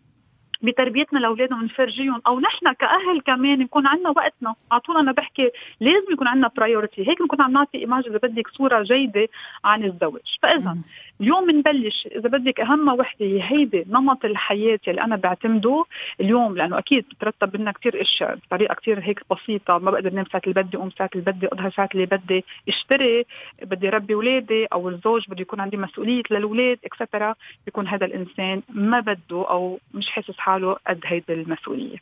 بتربيتنا 0.62 1.18
لأولادنا 1.18 1.56
ونفرجيهم 1.56 2.22
أو 2.26 2.40
نحن 2.40 2.72
كأهل 2.72 3.20
كمان 3.26 3.58
نكون 3.58 3.86
عندنا 3.86 4.10
وقتنا. 4.10 4.54
على 4.72 4.80
طول 4.80 4.96
أنا 4.96 5.12
بحكي 5.12 5.50
لازم 5.80 6.12
يكون 6.12 6.28
عندنا 6.28 6.50
priority 6.56 7.08
هيك 7.08 7.18
بنكون 7.22 7.42
عم 7.42 7.52
نعطي 7.52 7.78
image 7.78 8.06
اذا 8.06 8.18
بدك 8.22 8.48
صورة 8.48 8.82
جيدة 8.82 9.28
عن 9.64 9.84
الزواج. 9.84 10.38
فإذا 10.42 10.76
اليوم 11.22 11.46
بنبلش 11.46 12.08
إذا 12.16 12.28
بدك 12.28 12.60
أهم 12.60 12.88
وحدة 12.88 13.26
هي 13.26 13.42
هيدي 13.42 13.84
نمط 13.88 14.24
الحياة 14.24 14.80
اللي 14.88 15.00
أنا 15.02 15.16
بعتمده 15.16 15.84
اليوم 16.20 16.56
لأنه 16.56 16.78
أكيد 16.78 17.04
بترتب 17.10 17.56
لنا 17.56 17.72
كثير 17.72 18.02
إشياء 18.02 18.34
بطريقة 18.34 18.74
كثير 18.74 19.00
هيك 19.00 19.20
بسيطة. 19.30 19.78
ما 19.78 19.90
بقدر 19.90 20.12
نام 20.12 20.24
ساعة 20.32 20.42
اللي 20.46 20.62
بدي 20.62 20.76
أقوم 20.76 20.90
ساعة 20.90 21.10
اللي 21.14 21.32
بدي 21.32 21.46
اقضيها 21.46 21.70
ساعة 21.70 21.88
اللي 21.94 22.06
بدي 22.06 22.44
أشتري 22.68 23.24
بدي 23.62 23.88
ربي 23.88 24.14
أولادي 24.14 24.66
أو 24.66 24.88
الزوج 24.88 25.24
بده 25.28 25.40
يكون 25.40 25.60
عندي 25.60 25.76
مسؤولية 25.76 26.22
للأولاد 26.30 26.78
extra 26.84 27.34
بيكون 27.66 27.88
هذا 27.88 28.06
الإنسان 28.06 28.62
ما 28.68 29.00
بده 29.00 29.50
أو 29.50 29.78
مش 29.94 30.08
حاسس 30.10 30.38
حاله 30.38 30.76
قد 30.86 31.00
هيدي 31.04 31.32
المسؤولية. 31.32 31.96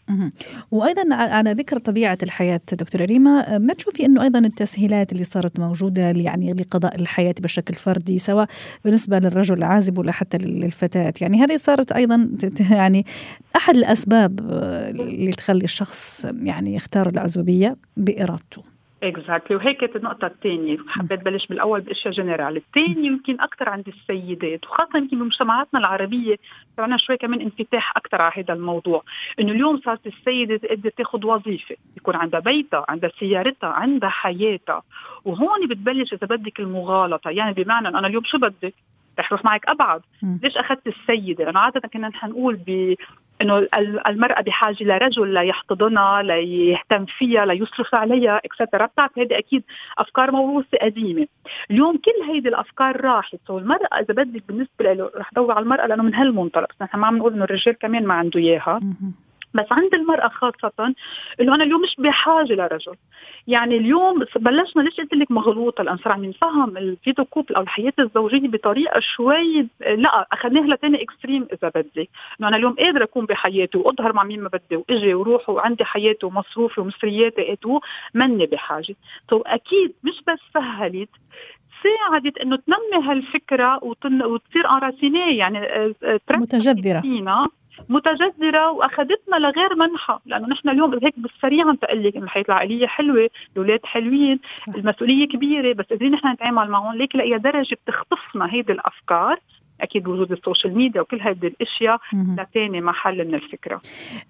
وأيضا 0.70 1.14
على 1.14 1.52
ذكر 1.52 1.78
طبيعة 1.78 2.18
الحياة 2.22 2.60
دكتورة 2.72 3.04
ريما 3.04 3.58
ما 3.58 3.74
تشوفي 3.74 4.06
إنه 4.06 4.22
أيضا 4.22 4.38
التسهيلات 4.38 5.12
اللي 5.12 5.24
صارت 5.24 5.60
موجودة 5.60 6.02
يعني 6.02 6.52
لقضاء 6.52 7.00
الحياة 7.00 7.34
بشكل 7.40 7.74
فردي 7.74 8.18
سواء 8.18 8.46
بالنسبة 8.84 9.09
للرجل 9.18 9.58
العازب 9.58 9.98
ولا 9.98 10.12
حتى 10.12 10.38
للفتاه 10.38 11.12
يعني 11.20 11.44
هذه 11.44 11.56
صارت 11.56 11.92
أيضا 11.92 12.28
يعني 12.70 13.04
أحد 13.56 13.76
الأسباب 13.76 14.40
اللي 14.90 15.30
تخلي 15.30 15.64
الشخص 15.64 16.24
يعني 16.42 16.74
يختار 16.74 17.08
العزوبية 17.08 17.76
بإرادته. 17.96 18.62
exactly 19.02 19.56
وهيك 19.56 19.76
كانت 19.80 19.96
النقطة 19.96 20.26
الثانية. 20.26 20.76
حبيت 20.88 21.22
بلش 21.22 21.46
بالأول 21.46 21.80
بأشياء 21.80 22.14
جنرال، 22.14 22.56
الثاني 22.56 23.06
يمكن 23.06 23.40
أكثر 23.40 23.68
عند 23.68 23.88
السيدات 23.88 24.66
وخاصة 24.66 24.98
يمكن 24.98 25.18
بمجتمعاتنا 25.18 25.80
العربية 25.80 26.36
عندنا 26.78 26.96
شوي 26.96 27.16
كمان 27.16 27.40
انفتاح 27.40 27.96
أكثر 27.96 28.22
على 28.22 28.32
هذا 28.36 28.54
الموضوع، 28.54 29.02
إنه 29.40 29.52
اليوم 29.52 29.80
صارت 29.84 30.06
السيدة 30.06 30.56
تقدر 30.56 30.90
تاخذ 30.90 31.26
وظيفة، 31.26 31.76
يكون 31.96 32.16
عندها 32.16 32.40
بيتها، 32.40 32.84
عندها 32.88 33.10
سيارتها، 33.18 33.68
عندها 33.68 34.08
حياتها، 34.08 34.82
وهون 35.24 35.68
بتبلش 35.68 36.12
إذا 36.12 36.26
بدك 36.26 36.60
المغالطة، 36.60 37.30
يعني 37.30 37.52
بمعنى 37.52 37.88
أنا 37.88 38.06
اليوم 38.06 38.24
شو 38.24 38.38
بدك؟ 38.38 38.74
رح 39.20 39.32
روح 39.32 39.44
معك 39.44 39.68
أبعد. 39.68 40.00
ليش 40.42 40.56
أخذت 40.56 40.86
السيدة؟ 40.86 41.44
لأنه 41.44 41.60
عادة 41.60 41.80
كنا 41.80 42.08
نحن 42.08 42.30
نقول 42.30 42.56
ب 42.66 42.94
إنه 43.42 43.66
المرأة 44.06 44.40
بحاجة 44.40 44.84
لرجل 44.84 45.34
ليحتضنها 45.34 46.22
ليهتم 46.22 47.04
فيها 47.04 47.46
ليصرف 47.46 47.94
عليها 47.94 48.40
اكسترا 48.44 48.86
بتعرف 48.86 49.18
هذه 49.18 49.38
أكيد 49.38 49.62
أفكار 49.98 50.30
موروثة 50.30 50.78
قديمة. 50.82 51.26
اليوم 51.70 51.96
كل 51.96 52.30
هيدي 52.32 52.48
الأفكار 52.48 53.00
راحت. 53.00 53.38
سو 53.46 53.58
المرأة 53.58 54.00
إذا 54.00 54.14
بدك 54.14 54.42
بالنسبة 54.48 54.92
له 54.92 55.10
رح 55.16 55.30
دور 55.34 55.52
على 55.52 55.62
المرأة 55.62 55.86
لأنه 55.86 56.02
من 56.02 56.14
هالمنطلق. 56.14 56.72
نحن 56.82 56.98
ما 56.98 57.06
عم 57.06 57.16
نقول 57.16 57.32
إنه 57.32 57.44
الرجال 57.44 57.78
كمان 57.78 58.06
ما 58.06 58.14
عنده 58.14 58.40
إياها. 58.40 58.80
بس 59.54 59.66
عند 59.71 59.95
المرأة 59.95 60.28
خاصة 60.28 60.95
انه 61.40 61.54
أنا 61.54 61.64
اليوم 61.64 61.83
مش 61.83 61.97
بحاجة 61.99 62.52
لرجل. 62.52 62.95
يعني 63.47 63.76
اليوم 63.76 64.25
بلشنا 64.37 64.83
ليش 64.83 64.97
قلت 64.97 65.14
لك 65.14 65.30
مغلوطة 65.30 65.85
لأن 65.85 65.97
صار 65.97 66.12
عم 66.12 66.25
نفهم 66.25 66.76
ال 66.76 66.84
vie 66.84 67.08
de 67.08 67.25
couple 67.25 67.54
أو 67.54 67.62
الحياة 67.62 67.92
الزوجية 67.99 68.49
بطريقة 68.49 69.00
شوي 69.00 69.66
لا 69.80 70.26
أخذناها 70.33 70.66
لتاني 70.66 71.02
extrême 71.02 71.49
إذا 71.52 71.69
بدك 71.69 72.09
إنه 72.40 72.49
أنا 72.49 72.57
اليوم 72.57 72.73
قادرة 72.73 73.04
أكون 73.04 73.26
بحياتي 73.26 73.78
وأظهر 73.78 74.12
مع 74.12 74.25
مين 74.25 74.40
ما 74.40 74.49
بدي 74.49 74.76
وإجي 74.76 75.14
وروح 75.14 75.50
وعندي 75.50 75.85
حياتي 75.85 76.26
ومصروفي 76.26 76.80
ومصرياتي 76.80 77.52
et 77.52 77.62
tout 77.62 77.80
مني 78.14 78.47
بحاجة. 78.47 78.97
تو 79.28 79.42
أكيد 79.47 79.95
مش 80.04 80.23
بس 80.28 80.38
سهلت 80.54 81.11
ساعدت 81.83 82.38
إنه 82.38 82.57
تنمي 82.57 83.04
هالفكرة 83.04 83.85
وتصير 83.85 84.71
enracinée 84.70 85.38
يعني 85.38 85.59
آه، 85.59 85.95
آه، 86.04 86.21
متجذرة. 86.30 87.00
فينا 87.00 87.49
متجذرة 87.88 88.70
وأخذتنا 88.70 89.37
لغير 89.38 89.75
منحى 89.75 90.18
لأنه 90.26 90.49
نحن 90.49 90.68
اليوم 90.68 90.99
هيك 91.02 91.14
بالسريع 91.16 91.66
عم 91.68 91.75
تقول 91.75 92.04
لك 92.04 92.16
الحياة 92.16 92.44
العائليه 92.49 92.87
حلوة 92.87 93.28
الأولاد 93.52 93.80
حلوين. 93.84 94.40
المسؤولية 94.76 95.28
كبيرة 95.28 95.75
بس 95.75 95.84
قادرين 95.84 96.12
نحن 96.12 96.32
نتعامل 96.32 96.70
معهم 96.70 96.96
ليك 96.96 97.16
لأي 97.16 97.38
درجة 97.38 97.76
بتخطفنا 97.87 98.52
هيدي 98.54 98.72
الأفكار 98.72 99.40
أكيد 99.80 100.08
وجود 100.08 100.32
ال 100.32 100.38
social 100.38 100.75
media 100.76 101.00
وكل 101.00 101.20
هذه 101.20 101.46
الأشياء 101.46 101.99
لتاني 102.38 102.80
محل 102.80 103.28
من 103.28 103.34
الفكرة. 103.34 103.80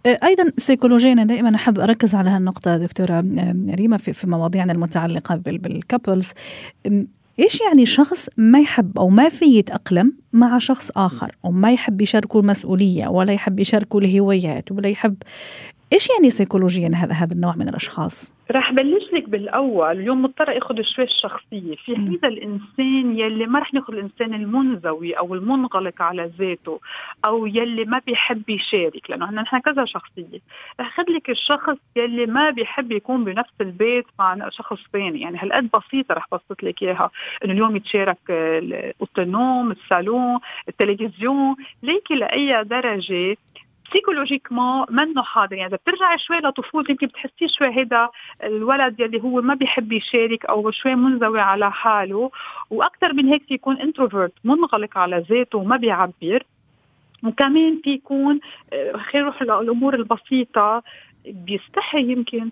أيضا 0.06 0.52
سيكولوجيا 0.56 1.12
أنا 1.12 1.24
دائما 1.24 1.54
أحب 1.54 1.78
أركز 1.78 2.14
على 2.14 2.30
هالنقطة 2.30 2.76
دكتورة 2.76 3.24
ريما 3.74 3.96
في, 3.96 4.12
في 4.12 4.26
مواضيعنا 4.26 4.72
المتعلقة 4.72 5.36
بال 5.44 5.64
couples 5.64 6.32
إيش 7.38 7.60
يعني 7.60 7.86
شخص 7.86 8.28
ما 8.36 8.60
يحب 8.60 8.98
أو 8.98 9.08
ما 9.08 9.28
في 9.28 9.44
يتأقلم 9.44 10.12
مع 10.32 10.58
شخص 10.58 10.90
آخر 10.96 11.36
أو 11.44 11.50
ما 11.50 11.72
يحب 11.72 12.00
يشاركه 12.00 12.40
المسؤولية 12.40 13.08
ولا 13.08 13.32
يحب 13.32 13.60
يشاركه 13.60 13.98
الهوايات 13.98 14.72
ولا 14.72 14.88
يحب 14.88 15.16
إيش 15.92 16.08
يعني 16.10 16.30
سيكولوجيا 16.30 16.90
هذا 16.94 17.12
هذا 17.12 17.34
النوع 17.34 17.54
من 17.56 17.68
الأشخاص؟ 17.68 18.32
رح 18.50 18.72
بلش 18.72 19.12
لك 19.12 19.28
بالأول 19.28 19.98
اليوم 19.98 20.22
مضطر 20.22 20.58
آخذ 20.58 20.82
شوي 20.82 21.04
الشخصية. 21.04 21.76
في 21.76 21.96
هذا 21.96 22.28
الإنسان 22.28 23.18
يلي 23.18 23.46
ما 23.46 23.58
رح 23.58 23.74
ناخذ 23.74 23.92
الإنسان 23.92 24.34
المنزوي 24.34 25.12
أو 25.12 25.34
المنغلق 25.34 26.02
على 26.02 26.30
ذاته 26.38 26.80
أو 27.24 27.46
يلي 27.46 27.84
ما 27.84 28.00
بيحب 28.06 28.50
يشارك 28.50 29.10
لأنه 29.10 29.30
نحن 29.30 29.58
كذا 29.58 29.84
شخصية. 29.84 30.40
رح 30.80 30.86
اخذ 30.86 31.10
لك 31.12 31.30
الشخص 31.30 31.76
يلي 31.96 32.26
ما 32.26 32.50
بيحب 32.50 32.92
يكون 32.92 33.24
بنفس 33.24 33.52
البيت 33.60 34.06
مع 34.18 34.48
شخص 34.48 34.78
ثاني. 34.92 35.20
يعني 35.20 35.38
هالقد 35.38 35.68
بسيطة 35.74 36.14
رح 36.14 36.26
بسط 36.32 36.62
لك 36.62 36.82
إياها. 36.82 37.10
إنه 37.44 37.52
اليوم 37.52 37.76
يتشارك 37.76 38.30
اوضه 38.30 39.22
النوم 39.22 39.70
الصالون 39.70 40.38
التلفزيون. 40.68 41.56
ليكي 41.82 42.14
لأي 42.14 42.64
درجة 42.64 43.36
psychologiquement 43.92 44.86
منه 44.90 45.22
حاضر. 45.22 45.56
يعني 45.56 45.68
إذا 45.68 45.76
بترجعي 45.76 46.18
شوي 46.18 46.36
لطفولتك 46.36 46.90
يمكن 46.90 47.06
بتحسي 47.06 47.48
شوي 47.48 47.68
هيدا 47.68 48.08
الولد 48.42 49.00
يلي 49.00 49.22
هو 49.22 49.40
ما 49.42 49.54
بيحب 49.54 49.92
يشارك 49.92 50.46
أو 50.46 50.70
شوي 50.70 50.94
منزوي 50.94 51.40
على 51.40 51.72
حاله. 51.72 52.30
وأكثر 52.70 53.12
من 53.12 53.28
هيك 53.28 53.50
يكون 53.50 53.80
introverti 53.80 54.32
منغلق 54.44 54.98
على 54.98 55.24
ذاته 55.30 55.58
وما 55.58 55.76
بيعبر. 55.76 56.42
وكمان 57.24 57.80
في 57.84 57.90
يكون 57.90 58.40
آه، 58.72 58.96
خير 58.96 59.24
روح 59.24 59.42
الأمور 59.42 59.94
البسيطة. 59.94 60.82
بيستحي 61.26 62.12
يمكن. 62.12 62.50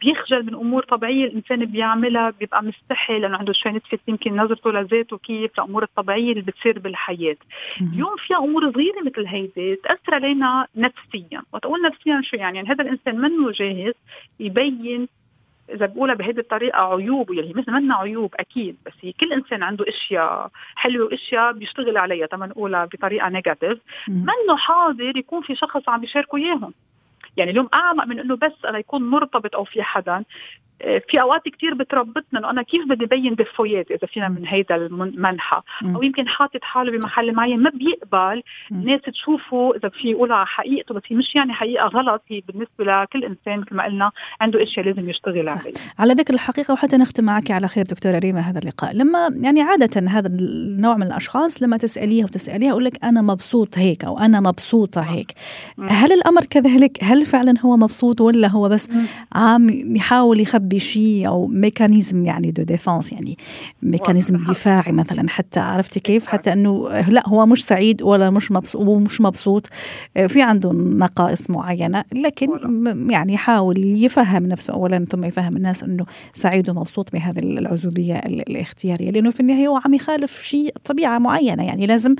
بيخجل 0.00 0.46
من 0.46 0.54
أمور 0.54 0.82
طبيعية 0.82 1.24
الإنسان 1.24 1.64
بيعملها 1.64 2.30
بيبقى 2.30 2.62
مستحي 2.62 3.18
لأنه 3.18 3.36
عنده 3.38 3.52
شوي 3.52 3.72
نسبه 3.72 3.98
يمكن 4.08 4.36
نظرته 4.36 4.72
لذاته 4.72 5.18
كيف 5.18 5.50
الأمور 5.58 5.82
الطبيعية 5.82 6.30
اللي 6.32 6.42
بتصير 6.42 6.78
بالحياة. 6.78 7.36
اليوم 7.80 8.16
في 8.16 8.34
أمور 8.36 8.72
صغيرة 8.72 9.02
مثل 9.06 9.26
هيدي 9.26 9.76
تأثر 9.76 10.14
علينا 10.14 10.66
نفسيا. 10.76 11.42
وتقول 11.52 11.82
نفسيا 11.82 12.20
شو 12.24 12.36
يعني, 12.36 12.56
يعني 12.56 12.68
هذا 12.68 12.82
الإنسان 12.84 13.20
منه 13.20 13.50
جاهز 13.50 13.94
يبين 14.40 15.08
إذا 15.74 15.86
بقولها 15.86 16.14
بهيدي 16.14 16.40
الطريقة 16.40 16.94
عيوب 16.94 17.30
يلي 17.32 17.52
مثل 17.56 17.72
منا 17.72 17.94
عيوب 17.94 18.34
أكيد. 18.38 18.76
بس 18.86 18.92
هي 19.02 19.12
كل 19.12 19.32
إنسان 19.32 19.62
عنده 19.62 19.84
أشياء 19.88 20.50
حلوة 20.74 21.06
وأشياء 21.06 21.52
بيشتغل 21.52 21.96
عليها 21.96 22.26
تما 22.26 22.46
نقولها 22.46 22.84
بطريقة 22.84 23.28
نيجاتيف 23.28 23.78
منه 24.08 24.56
حاضر 24.56 25.16
يكون 25.16 25.42
في 25.42 25.54
شخص 25.54 25.88
عم 25.88 26.00
بيشاركه 26.00 26.36
إياهم. 26.38 26.72
يعني 27.36 27.50
اليوم 27.50 27.68
اعمق 27.74 28.04
من 28.04 28.20
إنه 28.20 28.36
بس 28.36 28.64
أنا 28.64 28.78
يكون 28.78 29.02
مرتبط 29.02 29.54
أو 29.54 29.64
في 29.64 29.82
حدا 29.82 30.24
في 31.08 31.20
أوقات 31.20 31.42
كثير 31.48 31.74
بتربطنا 31.74 32.38
إنه 32.38 32.50
أنا 32.50 32.62
كيف 32.62 32.88
بدي 32.88 33.06
بين 33.06 33.34
دفويات 33.34 33.90
إذا 33.90 34.06
فينا 34.06 34.28
من 34.28 34.46
هيدا 34.46 34.76
المنحى 34.76 35.60
أو 35.94 36.02
يمكن 36.02 36.28
حاطط 36.28 36.62
حاله 36.62 36.98
بمحل 36.98 37.32
معين 37.32 37.62
ما 37.62 37.70
بيقبل 37.70 38.42
الناس 38.72 39.00
تشوفه 39.00 39.72
إذا 39.76 39.88
في 39.88 40.10
يقولها 40.10 40.44
حقيقته 40.44 40.94
بس 40.94 41.02
هي 41.08 41.16
مش 41.16 41.34
يعني 41.34 41.52
حقيقة 41.52 41.86
غلط؟ 41.86 42.22
هي 42.28 42.40
بالنسبة 42.48 42.84
لكل 42.84 43.24
إنسان 43.24 43.60
مثل 43.60 43.74
ما 43.74 43.84
قلنا 43.84 44.10
عنده 44.40 44.62
إشياء 44.62 44.86
لازم 44.86 45.10
يشتغل 45.10 45.48
عليها. 45.48 45.72
على 45.98 46.12
ذكر 46.12 46.34
الحقيقة 46.34 46.72
وحتى 46.72 46.96
نختم 46.96 47.24
معك 47.24 47.50
على 47.50 47.68
خير 47.68 47.84
دكتورة 47.84 48.18
ريما 48.18 48.40
هذا 48.40 48.58
اللقاء. 48.58 48.96
لما 48.96 49.28
يعني 49.42 49.62
عادة 49.62 50.08
هذا 50.08 50.28
النوع 50.28 50.96
من 50.96 51.02
الأشخاص 51.02 51.62
لما 51.62 51.76
تسأليها 51.76 52.24
وتسأليها 52.24 52.68
يقول 52.68 52.84
لك 52.84 53.04
أنا 53.04 53.22
مبسوط 53.22 53.78
هيك 53.78 54.04
أو 54.04 54.18
أنا 54.18 54.40
مبسوطة 54.40 55.00
هيك. 55.00 55.32
هل 55.88 56.12
الأمر 56.12 56.44
كذلك؟ 56.44 56.98
هل 57.02 57.26
فعلا 57.26 57.54
هو 57.60 57.76
مبسوط 57.76 58.20
ولا 58.20 58.48
هو 58.48 58.68
بس 58.68 58.90
عم 59.32 59.70
يحاول 59.96 60.40
يخبي 60.40 60.69
شيء 60.78 61.28
أو 61.28 61.46
mécanisme 61.46 62.24
يعني 62.24 62.50
de 62.50 62.62
défense 62.62 63.12
يعني 63.12 63.38
ميكانيزم 63.82 64.36
دفاعي 64.36 64.92
مثلا. 64.92 65.28
حتى 65.28 65.60
عرفتي 65.60 66.00
كيف؟ 66.00 66.26
حتى 66.26 66.52
إنه 66.52 67.00
لا 67.08 67.28
هو 67.28 67.46
مش 67.46 67.64
سعيد 67.64 68.02
ولا 68.02 68.30
مش 68.30 68.52
مبسوط 68.52 68.88
ومش 68.88 69.20
مبسوط. 69.20 69.68
في 70.28 70.42
عنده 70.42 70.72
نقائص 70.72 71.50
معينة 71.50 72.04
لكن 72.12 72.48
يعني 73.10 73.32
يحاول 73.32 73.84
يفهم 74.04 74.46
نفسه 74.46 74.72
اولا 74.72 75.06
ثم 75.10 75.24
يفهم 75.24 75.56
الناس 75.56 75.82
إنه 75.82 76.06
سعيد 76.34 76.70
ومبسوط 76.70 77.12
بهذه 77.12 77.38
العزوبية 77.38 78.14
الاختيارية. 78.14 79.10
لأنه 79.10 79.30
في 79.30 79.40
النهاية 79.40 79.68
هو 79.68 79.80
عم 79.84 79.94
يخالف 79.94 80.42
شيء 80.42 80.74
طبيعة 80.84 81.18
معينة 81.18 81.64
يعني 81.64 81.86
لازم 81.86 82.14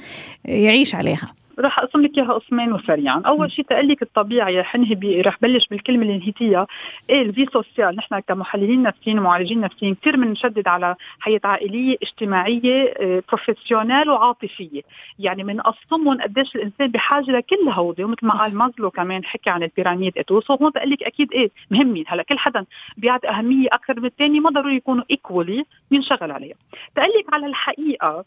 يعيش 0.44 0.94
عليها. 0.94 1.39
رح 1.60 1.78
أقسم 1.78 2.02
لك 2.02 2.18
إياها 2.18 2.32
قسمين 2.32 2.72
وسريعا، 2.72 3.22
أول 3.26 3.52
شيء 3.52 3.64
تقول 3.64 3.88
لك 3.88 4.02
الطبيعي 4.02 4.62
حنهي 4.62 5.20
رح 5.20 5.36
بلش 5.42 5.66
بالكلمة 5.70 6.02
اللي 6.02 6.18
نهيتيها، 6.18 6.66
إيه 7.10 7.22
ال 7.22 7.28
vie 7.28 7.46
sociale. 7.52 7.96
نحن 7.96 8.18
كمحللين 8.18 8.82
نفسيين 8.82 9.18
ومعالجين 9.18 9.60
نفسيين 9.60 9.94
كثير 9.94 10.16
بنشدد 10.16 10.68
على 10.68 10.96
حياة 11.20 11.40
عائلية 11.44 11.96
اجتماعية 12.02 12.94
professionnelle 13.28 14.10
وعاطفية، 14.10 14.82
يعني 15.18 15.42
بنقسمهم 15.44 16.20
قديش 16.20 16.56
الإنسان 16.56 16.88
بحاجة 16.88 17.30
لكل 17.30 17.68
هودي. 17.68 18.04
ومثل 18.04 18.26
ما 18.26 18.38
قال 18.38 18.54
مازلو 18.54 18.90
كمان 18.90 19.24
حكي 19.24 19.50
عن 19.50 19.62
ال 19.62 19.68
pyramide 19.68 20.18
et 20.18 20.29
tout 20.29 20.50
وهون 20.50 20.70
بقول 20.70 20.90
لك 20.90 21.02
أكيد 21.02 21.32
إيه 21.32 21.50
مهمين. 21.70 22.04
هلا 22.08 22.22
كل 22.22 22.38
حدا 22.38 22.64
بيعطي 22.96 23.28
أهمية 23.28 23.68
أكثر 23.72 24.00
من 24.00 24.06
الثاني 24.06 24.40
ما 24.40 24.50
ضروري 24.50 24.76
يكونوا 24.76 25.04
equally 25.10 25.64
بينشغل 25.90 26.30
عليها، 26.30 26.56
تقول 26.94 27.08
لك 27.08 27.34
على 27.34 27.46
الحقيقة 27.46 28.24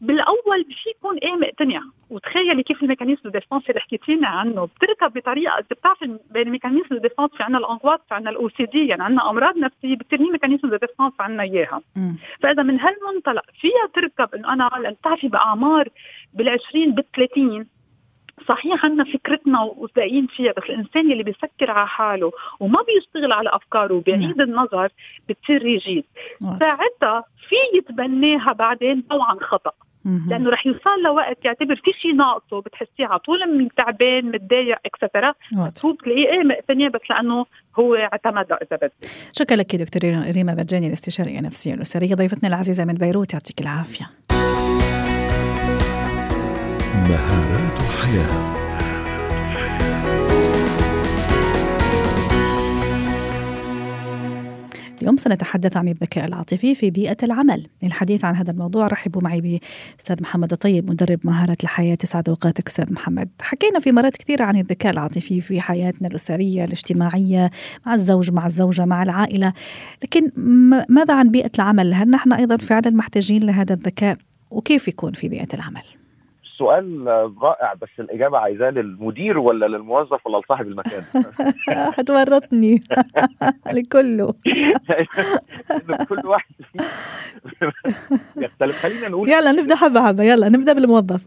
بالأول 0.00 0.64
في 0.64 0.90
يكون 0.90 1.16
إيه 1.16 1.34
مقتنع. 1.34 1.82
وتخيلي 2.10 2.62
كيف 2.62 2.82
ال 2.82 2.87
mécanisme 2.87 3.30
de 3.30 3.39
défense 3.39 3.70
اللي 3.70 3.80
حكيتي 3.80 4.14
لنا 4.14 4.28
عنه. 4.28 4.64
بتركب 4.76 5.12
بطريقة 5.12 5.58
انت 5.58 5.72
بتعرفي 5.72 6.18
بين 6.30 6.50
mécanisme 6.50 6.96
de 6.96 7.04
défense 7.04 7.30
في 7.36 7.42
عندنا 7.42 7.58
ال 7.58 7.63
angoisse 7.63 8.00
في 8.08 8.14
عندنا 8.14 8.30
ال 8.30 8.48
OCD 8.48 8.86
يعني 8.86 9.02
عندنا 9.02 9.30
أمراض 9.30 9.56
نفسية 9.56 9.96
بترني 9.96 10.30
mécanisme 10.30 10.76
de 10.76 10.84
défense 10.84 11.12
عندنا 11.20 11.42
إياها. 11.42 11.80
فإذا 12.40 12.62
من 12.62 12.80
هالمنطلق 12.80 13.44
فيها 13.60 13.86
تركب 13.94 14.34
إنه 14.34 14.52
أنا 14.52 14.70
لأن 14.82 14.92
بتعرفي 14.92 15.28
بأعمار 15.28 15.88
بال20 16.38 16.94
بال30 16.94 17.64
صحيح 18.48 18.84
عندنا 18.84 19.04
فكرتنا 19.04 19.62
وزاقين 19.62 20.26
فيها 20.26 20.52
بس 20.52 20.62
الإنسان 20.62 21.12
اللي 21.12 21.22
بيسكر 21.22 21.70
على 21.70 21.86
حاله 21.88 22.32
وما 22.60 22.82
بيشتغل 22.82 23.32
على 23.32 23.50
أفكاره 23.52 23.94
وبيعيد 23.94 24.36
نعم. 24.38 24.48
النظر 24.48 24.88
بتصير 25.28 25.62
ريجيد. 25.62 26.04
ساعتها 26.60 27.24
في 27.48 27.56
يتبناها 27.78 28.52
بعدين 28.52 29.02
طبعا 29.10 29.36
خطأ. 29.40 29.72
لأنه 30.04 30.50
رح 30.50 30.66
يوصل 30.66 31.02
لوقت 31.04 31.44
يعتبر 31.44 31.76
في 31.76 31.92
شيء 32.00 32.14
ناقصه 32.14 32.60
بتحسيه 32.60 33.06
على 33.06 33.18
طول 33.18 33.68
تعبان 33.76 34.26
متضايق 34.26 34.78
اكسترا 34.86 35.34
هو 35.84 35.92
بتلاقيه 35.92 36.28
إيه 36.28 36.42
مقتنع 36.44 36.88
بس 36.88 37.00
لأنه 37.10 37.46
هو 37.78 37.94
اعتمد 37.94 38.52
إذا 38.52 38.76
بدك 38.76 38.92
شكرا 39.32 39.56
لك 39.56 39.76
دكتور 39.76 40.02
ريما 40.30 40.56
فرجاني 40.56 40.86
الاستشارية 40.86 41.38
النفسيه 41.38 41.74
الأسرية. 41.74 42.14
ضيفتنا 42.14 42.48
العزيزة 42.48 42.84
من 42.84 42.94
بيروت 42.94 43.34
يعطيك 43.34 43.60
العافية. 43.60 44.10
مهارات 47.08 47.82
حياة. 47.82 48.59
اليوم 55.02 55.16
سنتحدث 55.16 55.76
عن 55.76 55.88
الذكاء 55.88 56.24
العاطفي 56.24 56.74
في 56.74 56.90
بيئة 56.90 57.16
العمل. 57.22 57.66
للحديث 57.82 58.24
عن 58.24 58.36
هذا 58.36 58.50
الموضوع 58.50 58.86
رحبوا 58.86 59.22
معي 59.22 59.40
بأستاذ 59.40 60.22
محمد 60.22 60.52
الطيب 60.52 60.90
مدرب 60.90 61.20
مهارة 61.24 61.56
الحياة 61.62 61.94
تسعد 61.94 62.28
أوقاتك 62.28 62.66
أستاذ 62.66 62.92
محمد. 62.92 63.28
حكينا 63.40 63.80
في 63.80 63.92
مرات 63.92 64.16
كثيرة 64.16 64.44
عن 64.44 64.56
الذكاء 64.56 64.92
العاطفي 64.92 65.40
في 65.40 65.60
حياتنا 65.60 66.08
الأسرية 66.08 66.64
الاجتماعية 66.64 67.50
مع 67.86 67.94
الزوج 67.94 68.30
مع 68.30 68.46
الزوجة 68.46 68.84
مع 68.84 69.02
العائلة. 69.02 69.52
لكن 70.02 70.30
ماذا 70.88 71.14
عن 71.14 71.30
بيئة 71.30 71.50
العمل؟ 71.58 71.94
هل 71.94 72.10
نحن 72.10 72.32
أيضا 72.32 72.56
فعلا 72.56 72.90
محتاجين 72.90 73.42
لهذا 73.42 73.74
الذكاء؟ 73.74 74.16
وكيف 74.50 74.88
يكون 74.88 75.12
في 75.12 75.28
بيئة 75.28 75.48
العمل؟ 75.54 75.99
سؤال 76.60 77.06
رائع 77.42 77.74
بس 77.74 77.88
الإجابة 78.00 78.38
عايزاه 78.38 78.70
للمدير 78.70 79.38
ولا 79.38 79.66
للموظف 79.66 80.26
ولا 80.26 80.38
لصاحب 80.38 80.66
المكان؟ 80.66 81.02
هتورطني. 81.98 82.82
لكله. 83.76 84.34
كل 86.08 86.26
واحد 86.26 86.54
يختلف. 88.36 88.82
خلينا 88.82 89.08
نقول 89.08 89.28
يلا 89.28 89.52
نبدأ 89.52 89.76
حبة 89.76 90.06
حبة. 90.08 90.24
يلا 90.24 90.48
نبدأ 90.48 90.72
بالموظف. 90.72 91.20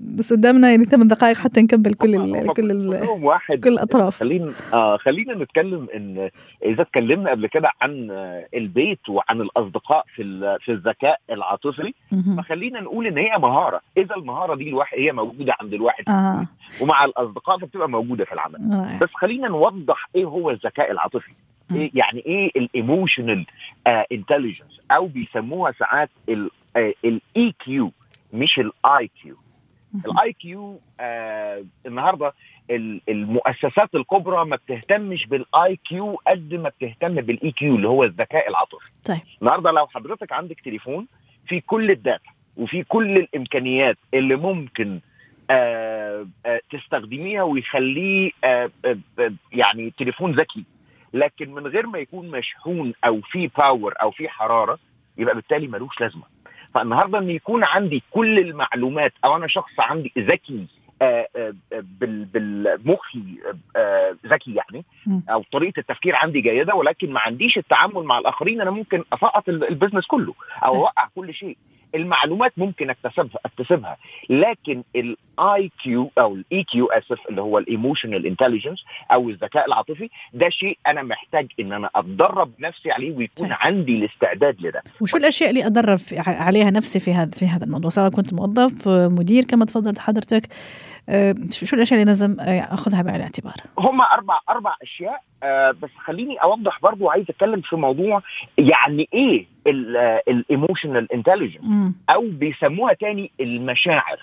بس 0.00 0.32
قدامنا 0.32 0.70
يعني 0.70 0.84
ثمان 0.84 1.08
دقائق 1.08 1.36
حتى 1.36 1.62
نكمل 1.62 1.94
كل 1.94 2.14
ال 2.14 2.54
كل 2.54 2.70
ال 2.70 3.08
واحد. 3.22 3.60
كل 3.60 3.72
الأطراف. 3.72 4.16
خلينا 4.20 4.52
آه 4.74 4.96
خلينا 4.96 5.34
نتكلم 5.34 5.86
إن 5.94 6.30
إذا 6.64 6.82
اتكلمنا 6.82 7.30
قبل 7.30 7.46
كده 7.46 7.70
عن 7.80 8.10
البيت 8.54 9.08
وعن 9.08 9.40
الأصدقاء 9.40 10.04
في 10.14 10.22
في 10.64 10.72
الذكاء 10.72 11.20
العاطفي 11.30 11.94
فخلينا 12.38 12.80
نقول 12.80 13.06
إن 13.06 13.18
هي 13.18 13.38
مهارة. 13.38 13.80
إذا 13.96 14.14
المهارة 14.16 14.54
دي 14.54 14.72
الواحد 14.80 14.98
هي 14.98 15.12
موجودة 15.12 15.54
عند 15.60 15.74
الواحد 15.74 16.08
آه. 16.08 16.46
ومع 16.80 17.04
الأصدقاء 17.04 17.58
فبتبقى 17.58 17.88
موجودة 17.88 18.24
في 18.24 18.32
العمل. 18.32 18.72
آه. 18.72 18.98
بس 18.98 19.08
خلينا 19.14 19.48
نوضح 19.48 20.08
إيه 20.16 20.24
هو 20.24 20.50
الذكاء 20.50 20.90
العاطفي؟ 20.90 21.30
إيه 21.70 21.90
يعني 21.94 22.20
إيه 22.26 22.50
ال 22.56 22.65
emotional 22.65 23.46
intelligence 24.12 24.80
أو 24.90 25.06
بيسموها 25.06 25.72
ساعات 25.72 26.10
ال 27.04 27.52
EQ 27.64 27.92
مش 28.32 28.58
ال 28.58 29.10
IQ 29.22 29.36
ال 30.06 30.32
EQ 30.32 30.80
النهارده 31.86 32.32
المؤسسات 33.08 33.94
الكبرى 33.94 34.44
ما 34.44 34.56
بتهتمش 34.56 35.26
بال 35.26 35.76
IQ 35.76 36.14
قد 36.26 36.54
ما 36.54 36.68
بتهتم 36.68 37.14
بال 37.14 37.50
EQ 37.50 37.76
اللي 37.76 37.88
هو 37.88 38.04
الذكاء 38.04 38.48
العاطفي. 38.48 38.90
طيب. 39.04 39.20
النهارده 39.42 39.70
لو 39.70 39.86
حضرتك 39.86 40.32
عندك 40.32 40.60
تليفون 40.60 41.06
في 41.46 41.60
كل 41.60 41.90
ال 41.90 41.98
data 41.98 42.30
وفي 42.60 42.82
كل 42.84 43.16
الإمكانيات 43.18 43.96
اللي 44.14 44.36
ممكن 44.36 45.00
آه 45.50 46.26
آه 46.46 46.60
تستخدميها 46.70 47.42
ويخليه 47.42 48.30
آه 48.44 48.70
يعني 49.52 49.92
تليفون 49.98 50.32
ذكي. 50.32 50.64
لكن 51.14 51.54
من 51.54 51.66
غير 51.66 51.86
ما 51.86 51.98
يكون 51.98 52.30
مشحون 52.30 52.92
أو 53.04 53.20
في 53.20 53.50
power 53.58 53.94
أو 54.02 54.10
في 54.10 54.28
حرارة 54.28 54.78
يبقى 55.18 55.34
بالتالي 55.34 55.66
ملوش 55.66 56.00
لازمة. 56.00 56.22
فالنهاردة 56.74 57.18
إن 57.18 57.30
يكون 57.30 57.64
عندي 57.64 58.02
كل 58.10 58.38
المعلومات 58.38 59.12
أو 59.24 59.36
أنا 59.36 59.46
شخص 59.46 59.72
عندي 59.80 60.12
ذكي 60.18 60.66
بالمخي 62.32 63.22
ذكي 64.26 64.54
يعني 64.54 64.84
أو 65.30 65.44
طريقة 65.52 65.80
التفكير 65.80 66.16
عندي 66.16 66.40
جيدة 66.40 66.74
ولكن 66.74 67.12
ما 67.12 67.20
عنديش 67.20 67.58
التعامل 67.58 68.02
مع 68.02 68.18
الآخرين 68.18 68.60
أنا 68.60 68.70
ممكن 68.70 69.04
أسقط 69.12 69.48
ال 69.48 69.54
business 69.54 70.06
كله 70.06 70.34
أو 70.64 70.74
أوقع 70.76 71.08
كل 71.14 71.34
شيء. 71.34 71.56
المعلومات 71.94 72.52
ممكن 72.56 72.90
اكتسبها 72.90 73.40
اكتسبها 73.44 73.96
لكن 74.30 74.82
ال 74.96 75.70
IQ 75.82 76.10
أو 76.18 76.34
ال 76.34 76.64
EQ 76.64 76.86
اسف 76.86 77.18
اللي 77.28 77.42
هو 77.42 77.58
ال 77.58 77.65
emotional 77.65 78.26
intelligence 78.26 78.84
أو 79.12 79.30
الذكاء 79.30 79.66
العاطفي 79.66 80.10
ده 80.34 80.48
شيء 80.48 80.78
أنا 80.86 81.02
محتاج 81.02 81.46
إن 81.60 81.72
أنا 81.72 81.90
أتدرب 81.94 82.52
نفسي 82.60 82.90
عليه 82.90 83.16
ويكون 83.16 83.46
طيب. 83.46 83.56
عندي 83.60 83.96
الاستعداد 83.96 84.56
لده 84.60 84.82
وشو 85.00 85.16
الأشياء 85.16 85.50
اللي 85.50 85.66
ادرب 85.66 86.00
عليها 86.16 86.70
نفسي 86.70 87.00
في 87.00 87.14
هذا 87.14 87.30
في 87.30 87.46
هذا 87.46 87.64
الموضوع 87.64 87.90
سواء 87.90 88.10
كنت 88.10 88.34
موظف 88.34 88.88
مدير 88.88 89.44
كما 89.44 89.64
تفضلت 89.64 89.98
حضرتك 89.98 90.48
شو 91.50 91.76
الأشياء 91.76 92.00
اللي 92.00 92.04
لازم 92.10 92.36
أخذها 92.40 93.02
بعين 93.02 93.16
الاعتبار؟ 93.16 93.54
هم 93.78 94.00
أربع 94.00 94.38
أربع 94.48 94.74
أشياء 94.82 95.22
أه 95.42 95.70
بس 95.70 95.90
خليني 96.04 96.36
أوضح 96.36 96.80
برضو 96.82 97.10
عايز 97.10 97.24
أتكلم 97.30 97.60
في 97.60 97.76
موضوع 97.76 98.22
يعني 98.58 99.08
إيه 99.14 99.46
ال 100.28 100.36
emotional 100.36 101.12
intelligence 101.12 101.92
أو 102.10 102.24
بيسموها 102.30 102.92
تاني 102.92 103.30
المشاعر. 103.40 104.18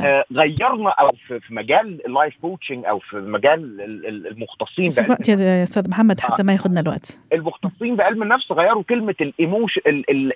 آه 0.00 0.24
غيرنا 0.32 0.90
أو 0.90 1.12
في, 1.26 1.40
في 1.40 1.54
مجال 1.54 2.06
ال 2.06 2.12
life 2.12 2.34
coaching 2.42 2.84
أو 2.84 2.98
في 2.98 3.16
مجال 3.16 3.80
المختصين 4.26 4.90
وقت 5.08 5.28
يا 5.28 5.62
أستاذ 5.62 5.90
محمد 5.90 6.20
حتى 6.20 6.42
آه. 6.42 6.44
ما 6.44 6.52
ياخذنا 6.52 6.80
الوقت. 6.80 7.20
المختصين 7.32 7.96
بعلم 7.96 8.22
النفس 8.22 8.52
غيروا 8.52 8.82
كلمة 8.82 9.14
ال 9.20 9.27
emotion 9.27 9.80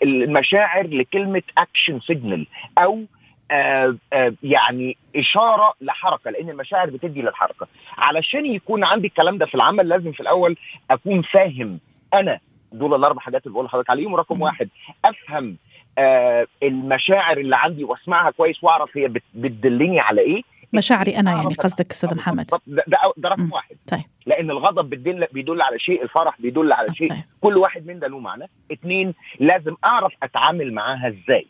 المشاعر 0.03 0.87
لكلمة 0.87 1.42
action 1.58 2.00
signal 2.00 2.46
أو 2.79 3.05
آه 3.52 3.96
آه 4.12 4.34
يعني 4.42 4.96
إشارة 5.16 5.74
لحركة 5.80 6.30
لأن 6.30 6.50
المشاعر 6.50 6.90
بتدي 6.90 7.22
للحركة. 7.22 7.66
علشان 7.98 8.46
يكون 8.46 8.84
عندي 8.84 9.06
الكلام 9.06 9.38
ده 9.38 9.46
في 9.46 9.54
العمل 9.54 9.88
لازم 9.88 10.12
في 10.12 10.20
الأول 10.20 10.56
أكون 10.90 11.22
فاهم. 11.22 11.78
أنا 12.14 12.40
دول 12.72 12.94
الأربع 12.94 13.20
حاجات 13.20 13.42
اللي 13.42 13.52
بقول 13.52 13.66
لحضرتك 13.66 13.90
عليهم 13.90 14.12
ورقم 14.12 14.42
واحد 14.42 14.68
أفهم 15.04 15.56
آه 15.98 16.46
المشاعر 16.62 17.38
اللي 17.38 17.56
عندي 17.56 17.84
وأسمعها 17.84 18.30
كويس 18.30 18.64
وأعرف 18.64 18.96
هي 18.96 19.08
بتدلني 19.34 20.00
على 20.00 20.20
إيه. 20.20 20.42
مشاعري 20.74 21.16
أنا 21.16 21.30
يعني 21.30 21.54
قصدك 21.54 21.90
أستاذ 21.90 22.16
محمد. 22.16 22.46
ده, 22.66 22.84
ده, 22.86 22.98
ده 23.16 23.28
رقم 23.28 23.52
واحد. 23.52 23.76
طيب. 23.90 24.02
لأن 24.26 24.50
الغضب 24.50 24.90
بيدل 24.90 25.26
بيدل 25.32 25.62
على 25.62 25.78
شيء 25.78 26.02
الفرح 26.02 26.40
بيدل 26.40 26.72
على 26.72 26.94
شيء. 26.94 27.08
طيب. 27.10 27.22
كل 27.40 27.56
واحد 27.56 27.86
من 27.86 27.98
ده 27.98 28.06
له 28.08 28.18
معنى. 28.18 28.48
اثنين 28.72 29.14
لازم 29.40 29.76
أعرف 29.84 30.12
أتعامل 30.22 30.74
معاها 30.74 31.08
إزاي. 31.08 31.46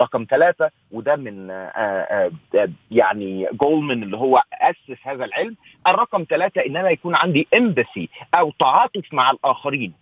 رقم 0.00 0.26
ثلاثة 0.30 0.70
وده 0.92 1.16
من 1.16 1.50
آآ 1.50 2.30
آآ 2.54 2.72
يعني 2.90 3.46
جولمان 3.52 4.02
اللي 4.02 4.16
هو 4.16 4.42
أسس 4.52 4.98
هذا 5.02 5.24
العلم. 5.24 5.56
الرقم 5.86 6.24
ثلاثة 6.30 6.60
إن 6.66 6.76
أنا 6.76 6.90
يكون 6.90 7.14
عندي 7.14 7.48
امباثي 7.54 8.08
أو 8.34 8.50
تعاطف 8.58 9.14
مع 9.14 9.30
الآخرين. 9.30 9.92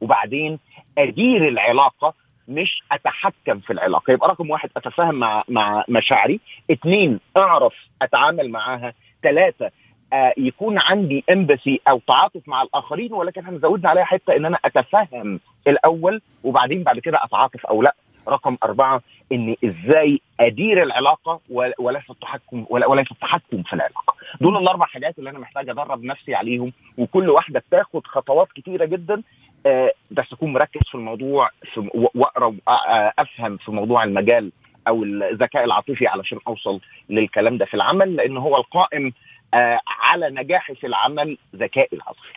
وبعدين 0.00 0.58
أدير 0.98 1.48
العلاقة 1.48 2.14
مش 2.48 2.82
أتحكم 2.92 3.58
في 3.60 3.72
العلاقة. 3.72 4.12
يبقى 4.12 4.28
رقم 4.28 4.50
واحد 4.50 4.70
أتفاهم 4.76 5.14
مع 5.14 5.44
مع 5.48 5.84
مشاعري. 5.88 6.40
اثنين 6.70 7.20
أعرف 7.36 7.74
أتعامل 8.02 8.50
معاها. 8.50 8.92
ثلاثة 9.22 9.70
آه 10.12 10.34
يكون 10.38 10.78
عندي 10.78 11.24
امباثي 11.30 11.80
أو 11.88 12.00
تعاطف 12.06 12.48
مع 12.48 12.62
الآخرين 12.62 13.12
ولكن 13.12 13.40
إحنا 13.40 13.58
زودنا 13.58 13.88
عليها 13.90 14.04
حتة 14.04 14.36
إن 14.36 14.44
أنا 14.44 14.58
اتفهم 14.64 15.40
الأول 15.66 16.22
وبعدين 16.44 16.82
بعد 16.82 16.98
كده 16.98 17.24
أتعاطف 17.24 17.66
أو 17.66 17.82
لأ. 17.82 17.94
رقم 18.28 18.56
أربعة 18.64 19.02
إني 19.32 19.58
إزاي 19.64 20.20
أدير 20.40 20.82
العلاقة 20.82 21.40
وليس 21.78 22.10
التحكم 22.10 22.66
وليس 22.70 23.12
التحكم 23.12 23.62
في 23.62 23.72
العلاقة. 23.72 24.14
دول 24.40 24.56
الأربع 24.56 24.86
حاجات 24.86 25.18
اللي 25.18 25.30
أنا 25.30 25.38
محتاج 25.38 25.68
أدرب 25.68 26.04
نفسي 26.04 26.34
عليهم 26.34 26.72
وكل 26.98 27.30
واحدة 27.30 27.60
بتاخد 27.68 28.06
خطوات 28.06 28.48
كتيرة 28.52 28.84
جدا. 28.84 29.22
آه 29.66 29.92
بس 30.10 30.32
أكون 30.32 30.52
مركز 30.52 30.80
في 30.88 30.94
الموضوع 30.94 31.50
وأقرأ 31.94 32.56
وأفهم 32.66 33.56
في 33.56 33.70
موضوع 33.70 34.04
المجال 34.04 34.52
أو 34.88 35.04
الذكاء 35.04 35.64
العاطفي 35.64 36.06
علشان 36.06 36.38
أوصل 36.48 36.80
للكلام 37.10 37.58
ده 37.58 37.64
في 37.64 37.74
العمل 37.74 38.16
لأن 38.16 38.36
هو 38.36 38.56
القائم 38.56 39.12
آه 39.54 39.80
على 40.00 40.30
نجاحي 40.30 40.74
في 40.74 40.86
العمل 40.86 41.38
ذكائي 41.56 41.88
العاطفي. 41.92 42.32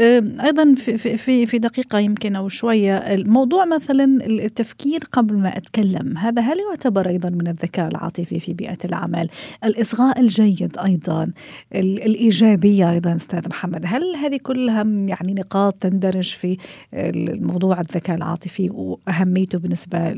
أيضا 0.00 0.74
في 0.74 0.98
في 1.18 1.46
في 1.46 1.58
دقيقة 1.58 1.98
يمكن 1.98 2.36
أو 2.36 2.48
شوية 2.48 2.96
الموضوع 2.96 3.64
مثلا 3.64 4.26
التفكير 4.26 5.00
قبل 5.12 5.34
ما 5.34 5.56
أتكلم 5.56 6.18
هذا 6.18 6.42
هل 6.42 6.56
يعتبر 6.70 7.08
أيضا 7.08 7.30
من 7.30 7.48
الذكاء 7.48 7.88
العاطفي 7.88 8.40
في 8.40 8.54
بيئة 8.54 8.78
العمل؟ 8.84 9.28
الإصغاء 9.64 10.20
الجيد 10.20 10.78
أيضا 10.78 11.32
الإيجابية 11.74 12.90
أيضا 12.90 13.16
أستاذ 13.16 13.48
محمد 13.48 13.82
هل 13.84 14.16
هذه 14.16 14.36
كلها 14.42 14.82
يعني 14.82 15.34
نقاط 15.34 15.74
تندرج 15.74 16.34
في 16.34 16.56
الموضوع 16.94 17.80
الذكاء 17.80 18.16
العاطفي 18.16 18.70
وأهميته 18.70 19.58
بالنسبة 19.58 20.10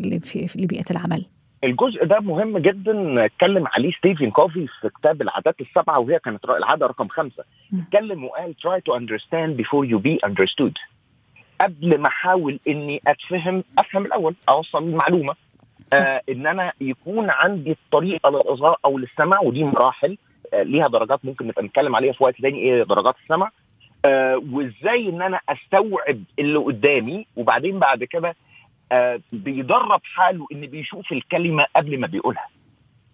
لبيئة 0.57 0.91
العمل؟ 0.91 1.27
الجزء 1.65 2.05
ده 2.05 2.21
مهم 2.21 2.59
جدا 2.59 3.25
اتكلم 3.25 3.67
عليه. 3.67 3.93
ستيفن 3.93 4.31
كوفي 4.31 4.67
في 4.81 4.89
كتاب 4.99 5.23
العادات 5.23 5.61
السبعة 5.61 5.99
وهي 5.99 6.19
كانت 6.19 6.45
العادة 6.45 6.87
رقم 6.87 7.09
خمسة 7.09 7.45
اتكلم 7.75 8.25
وقال 8.25 8.55
try 8.67 8.81
to 8.81 8.95
understand 8.99 9.57
before 9.63 9.85
you 9.85 9.99
be 9.99 10.29
understood. 10.31 10.75
قبل 11.61 11.99
ما 11.99 12.09
أحاول 12.09 12.61
إني 12.69 13.01
أتفهم 13.07 13.65
أفهم 13.79 14.07
الأول 14.07 14.35
أوصل 14.49 14.83
المعلومة. 14.83 15.35
آه 15.93 16.23
إن 16.29 16.47
أنا 16.47 16.73
يكون 16.81 17.31
عندي 17.31 17.71
الطريقة 17.73 18.31
للاصغاء 18.31 18.79
أو 18.85 18.99
للسمع 18.99 19.41
ودي 19.41 19.65
مراحل 19.65 20.19
آه 20.55 20.63
ليها 20.63 20.89
درجات 20.89 21.25
ممكن 21.25 21.47
نبقى 21.47 21.63
نتكلم 21.63 21.97
عليها 21.97 22.13
في 22.13 22.25
وقت 22.25 22.41
تاني 22.43 22.59
إيه 22.59 22.83
درجات 22.83 23.15
السمع 23.23 23.51
آه 24.05 24.43
وإزاي 24.53 25.09
إن 25.09 25.23
أنا 25.23 25.41
أستوعب 25.49 26.19
اللي 26.39 26.59
قدامي 26.59 27.27
وبعدين 27.37 27.79
بعد 27.79 28.05
كده 28.05 28.35
بيدرب 29.33 30.01
حاله 30.05 30.47
إن 30.53 30.61
بيشوف 30.67 31.13
الكلمة 31.13 31.67
قبل 31.77 32.01
ما 32.01 32.07
بيقولها. 32.07 32.49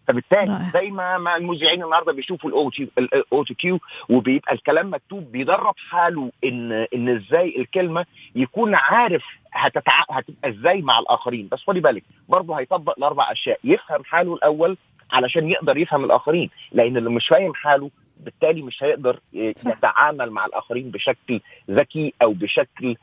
فبالتالي 0.09 0.71
زي 0.75 0.91
ما 0.91 1.19
ما 1.19 1.37
المذيعين 1.37 1.85
النهارده 1.85 2.13
بيشوفوا 2.13 2.51
ال 2.99 3.45
autocue 3.45 3.81
وبيبقى 4.09 4.53
الكلام 4.55 4.95
مكتوب 4.95 5.33
بيدرب 5.33 5.75
حاله 5.91 6.33
إن 6.45 6.73
إن 6.95 7.09
إزاي 7.09 7.55
الكلمة 7.59 8.07
يكون 8.35 8.75
عارف 8.75 9.25
هتتع... 9.53 10.05
هتبقى 10.11 10.51
إزاي 10.51 10.83
مع 10.83 10.99
الآخرين. 10.99 11.49
بس 11.53 11.63
خدي 11.67 11.81
بالك 11.81 12.03
برضه 12.29 12.59
هيطبق 12.59 12.95
الأربع 12.99 13.33
أشياء. 13.33 13.59
يفهم 13.65 14.05
حاله 14.05 14.35
الأول 14.35 14.77
علشان 15.13 15.49
يقدر 15.51 15.77
يفهم 15.77 16.05
الآخرين 16.05 16.51
لأن 16.73 16.97
اللي 16.97 17.11
مش 17.11 17.27
فاهم 17.29 17.55
حاله 17.55 17.91
بالتالي 18.21 18.63
مش 18.63 18.83
هيقدر. 18.83 19.21
يتعامل 19.33 20.31
مع 20.31 20.47
الآخرين 20.47 20.91
بشكل 20.91 21.41
ذكي 21.71 22.15
أو 22.23 22.33
بشكل 22.33 22.97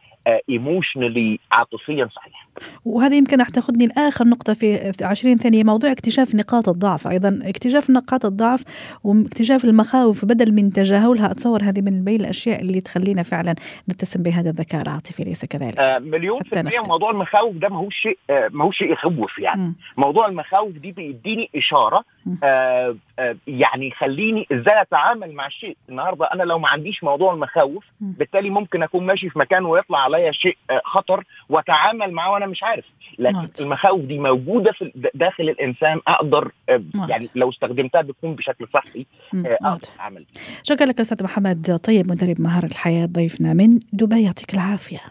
ايموشنالي 0.50 1.40
عاطفيا 1.52 2.10
صحيح. 2.16 2.48
وهذا 2.86 3.16
يمكن 3.16 3.40
راح 3.40 3.50
تاخذني 3.50 3.86
لآخر 3.88 4.28
نقطة 4.28 4.54
في 4.54 4.92
20 5.02 5.38
ثانية 5.38 5.64
موضوع 5.64 5.92
اكتشاف 5.92 6.36
نقاط 6.36 6.70
الضعف 6.70 7.08
أيضا. 7.08 7.40
اكتشاف 7.44 7.90
نقاط 7.90 8.26
الضعف 8.26 8.64
واكتشاف 9.04 9.66
المخاوف 9.66 10.26
بدل 10.26 10.54
من 10.54 10.74
تجاهلها. 10.74 11.32
أتصور 11.32 11.64
هذه 11.64 11.82
من 11.82 12.04
بين 12.04 12.22
الأشياء 12.22 12.62
اللي 12.62 12.82
تخلينا 12.82 13.24
فعلا 13.24 13.56
نتسم 13.90 14.24
بهذا 14.24 14.50
الذكاء 14.50 14.82
العاطفي 14.82 15.24
ليس 15.24 15.46
كذلك. 15.46 15.80
آه 15.80 16.00
مليون 16.00 16.40
في 16.42 16.60
المية 16.60 16.82
موضوع 16.88 17.12
المخاوف 17.12 17.56
ده 17.56 17.70
ما 17.70 17.78
هوش 17.78 17.96
شيء 17.96 18.18
آه 18.30 18.50
ما 18.52 18.66
هوش 18.66 18.78
شيء 18.78 18.92
يخوف 18.92 19.40
يعني. 19.40 19.62
م. 19.62 19.76
موضوع 19.98 20.28
المخاوف 20.28 20.72
دي 20.72 20.92
بيديني 20.92 21.50
إشارة 21.56 22.04
آه 22.44 22.96
آه 23.20 23.36
يعني 23.48 23.88
يخليني 23.88 24.48
إزاي 24.52 24.82
أتعامل 24.82 25.34
مع 25.34 25.48
الشيء. 25.48 25.78
النهارده 25.90 26.26
أنا 26.26 26.44
لو 26.44 26.60
ما 26.60 26.68
عنديش 26.68 27.04
موضوع 27.04 27.34
المخاوف. 27.34 27.84
بالتالي 28.02 28.50
ممكن 28.50 28.84
أكون 28.84 29.06
ماشي 29.06 29.30
في 29.30 29.40
مكان 29.40 29.66
ويطلع 29.66 30.08
عليا 30.16 30.32
شيء 30.32 30.58
خطر 30.86 31.24
واتعامل 31.50 32.12
معاه 32.12 32.32
وأنا 32.32 32.46
مش 32.46 32.64
عارف. 32.64 32.86
لكن 33.20 33.38
نعت. 33.38 33.62
المخاوف 33.62 34.02
دي 34.02 34.20
موجودة 34.20 34.72
في 34.72 34.92
داخل 35.14 35.44
الإنسان 35.44 36.00
أقدر 36.08 36.52
نعت. 36.96 37.10
يعني 37.10 37.30
لو 37.36 37.50
استخدمتها 37.50 38.02
بتكون 38.02 38.36
بشكل 38.36 38.68
صحي 38.74 39.06
أقدر 39.36 39.90
أعمل. 40.00 40.26
شكرا 40.64 40.86
لك 40.86 41.00
أستاذ 41.00 41.24
محمد 41.24 41.80
طيب 41.84 42.12
مدرب 42.12 42.42
مهارة 42.42 42.66
الحياة 42.66 43.06
ضيفنا 43.06 43.54
من 43.54 43.80
دبي 43.94 44.24
يعطيك 44.24 44.54
العافية. 44.54 45.02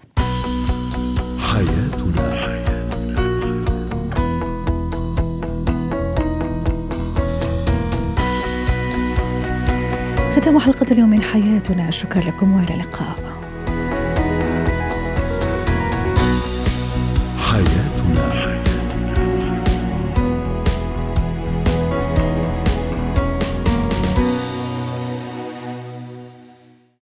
حياتنا. 1.53 2.51
ختام 10.37 10.59
حلقة 10.59 10.87
اليوم 10.93 11.11
من 11.11 11.23
حياتنا. 11.23 11.91
شكرا 11.91 12.21
لكم 12.21 12.53
وإلى 12.53 12.75
اللقاء. 12.75 13.30
Haie. 17.51 17.90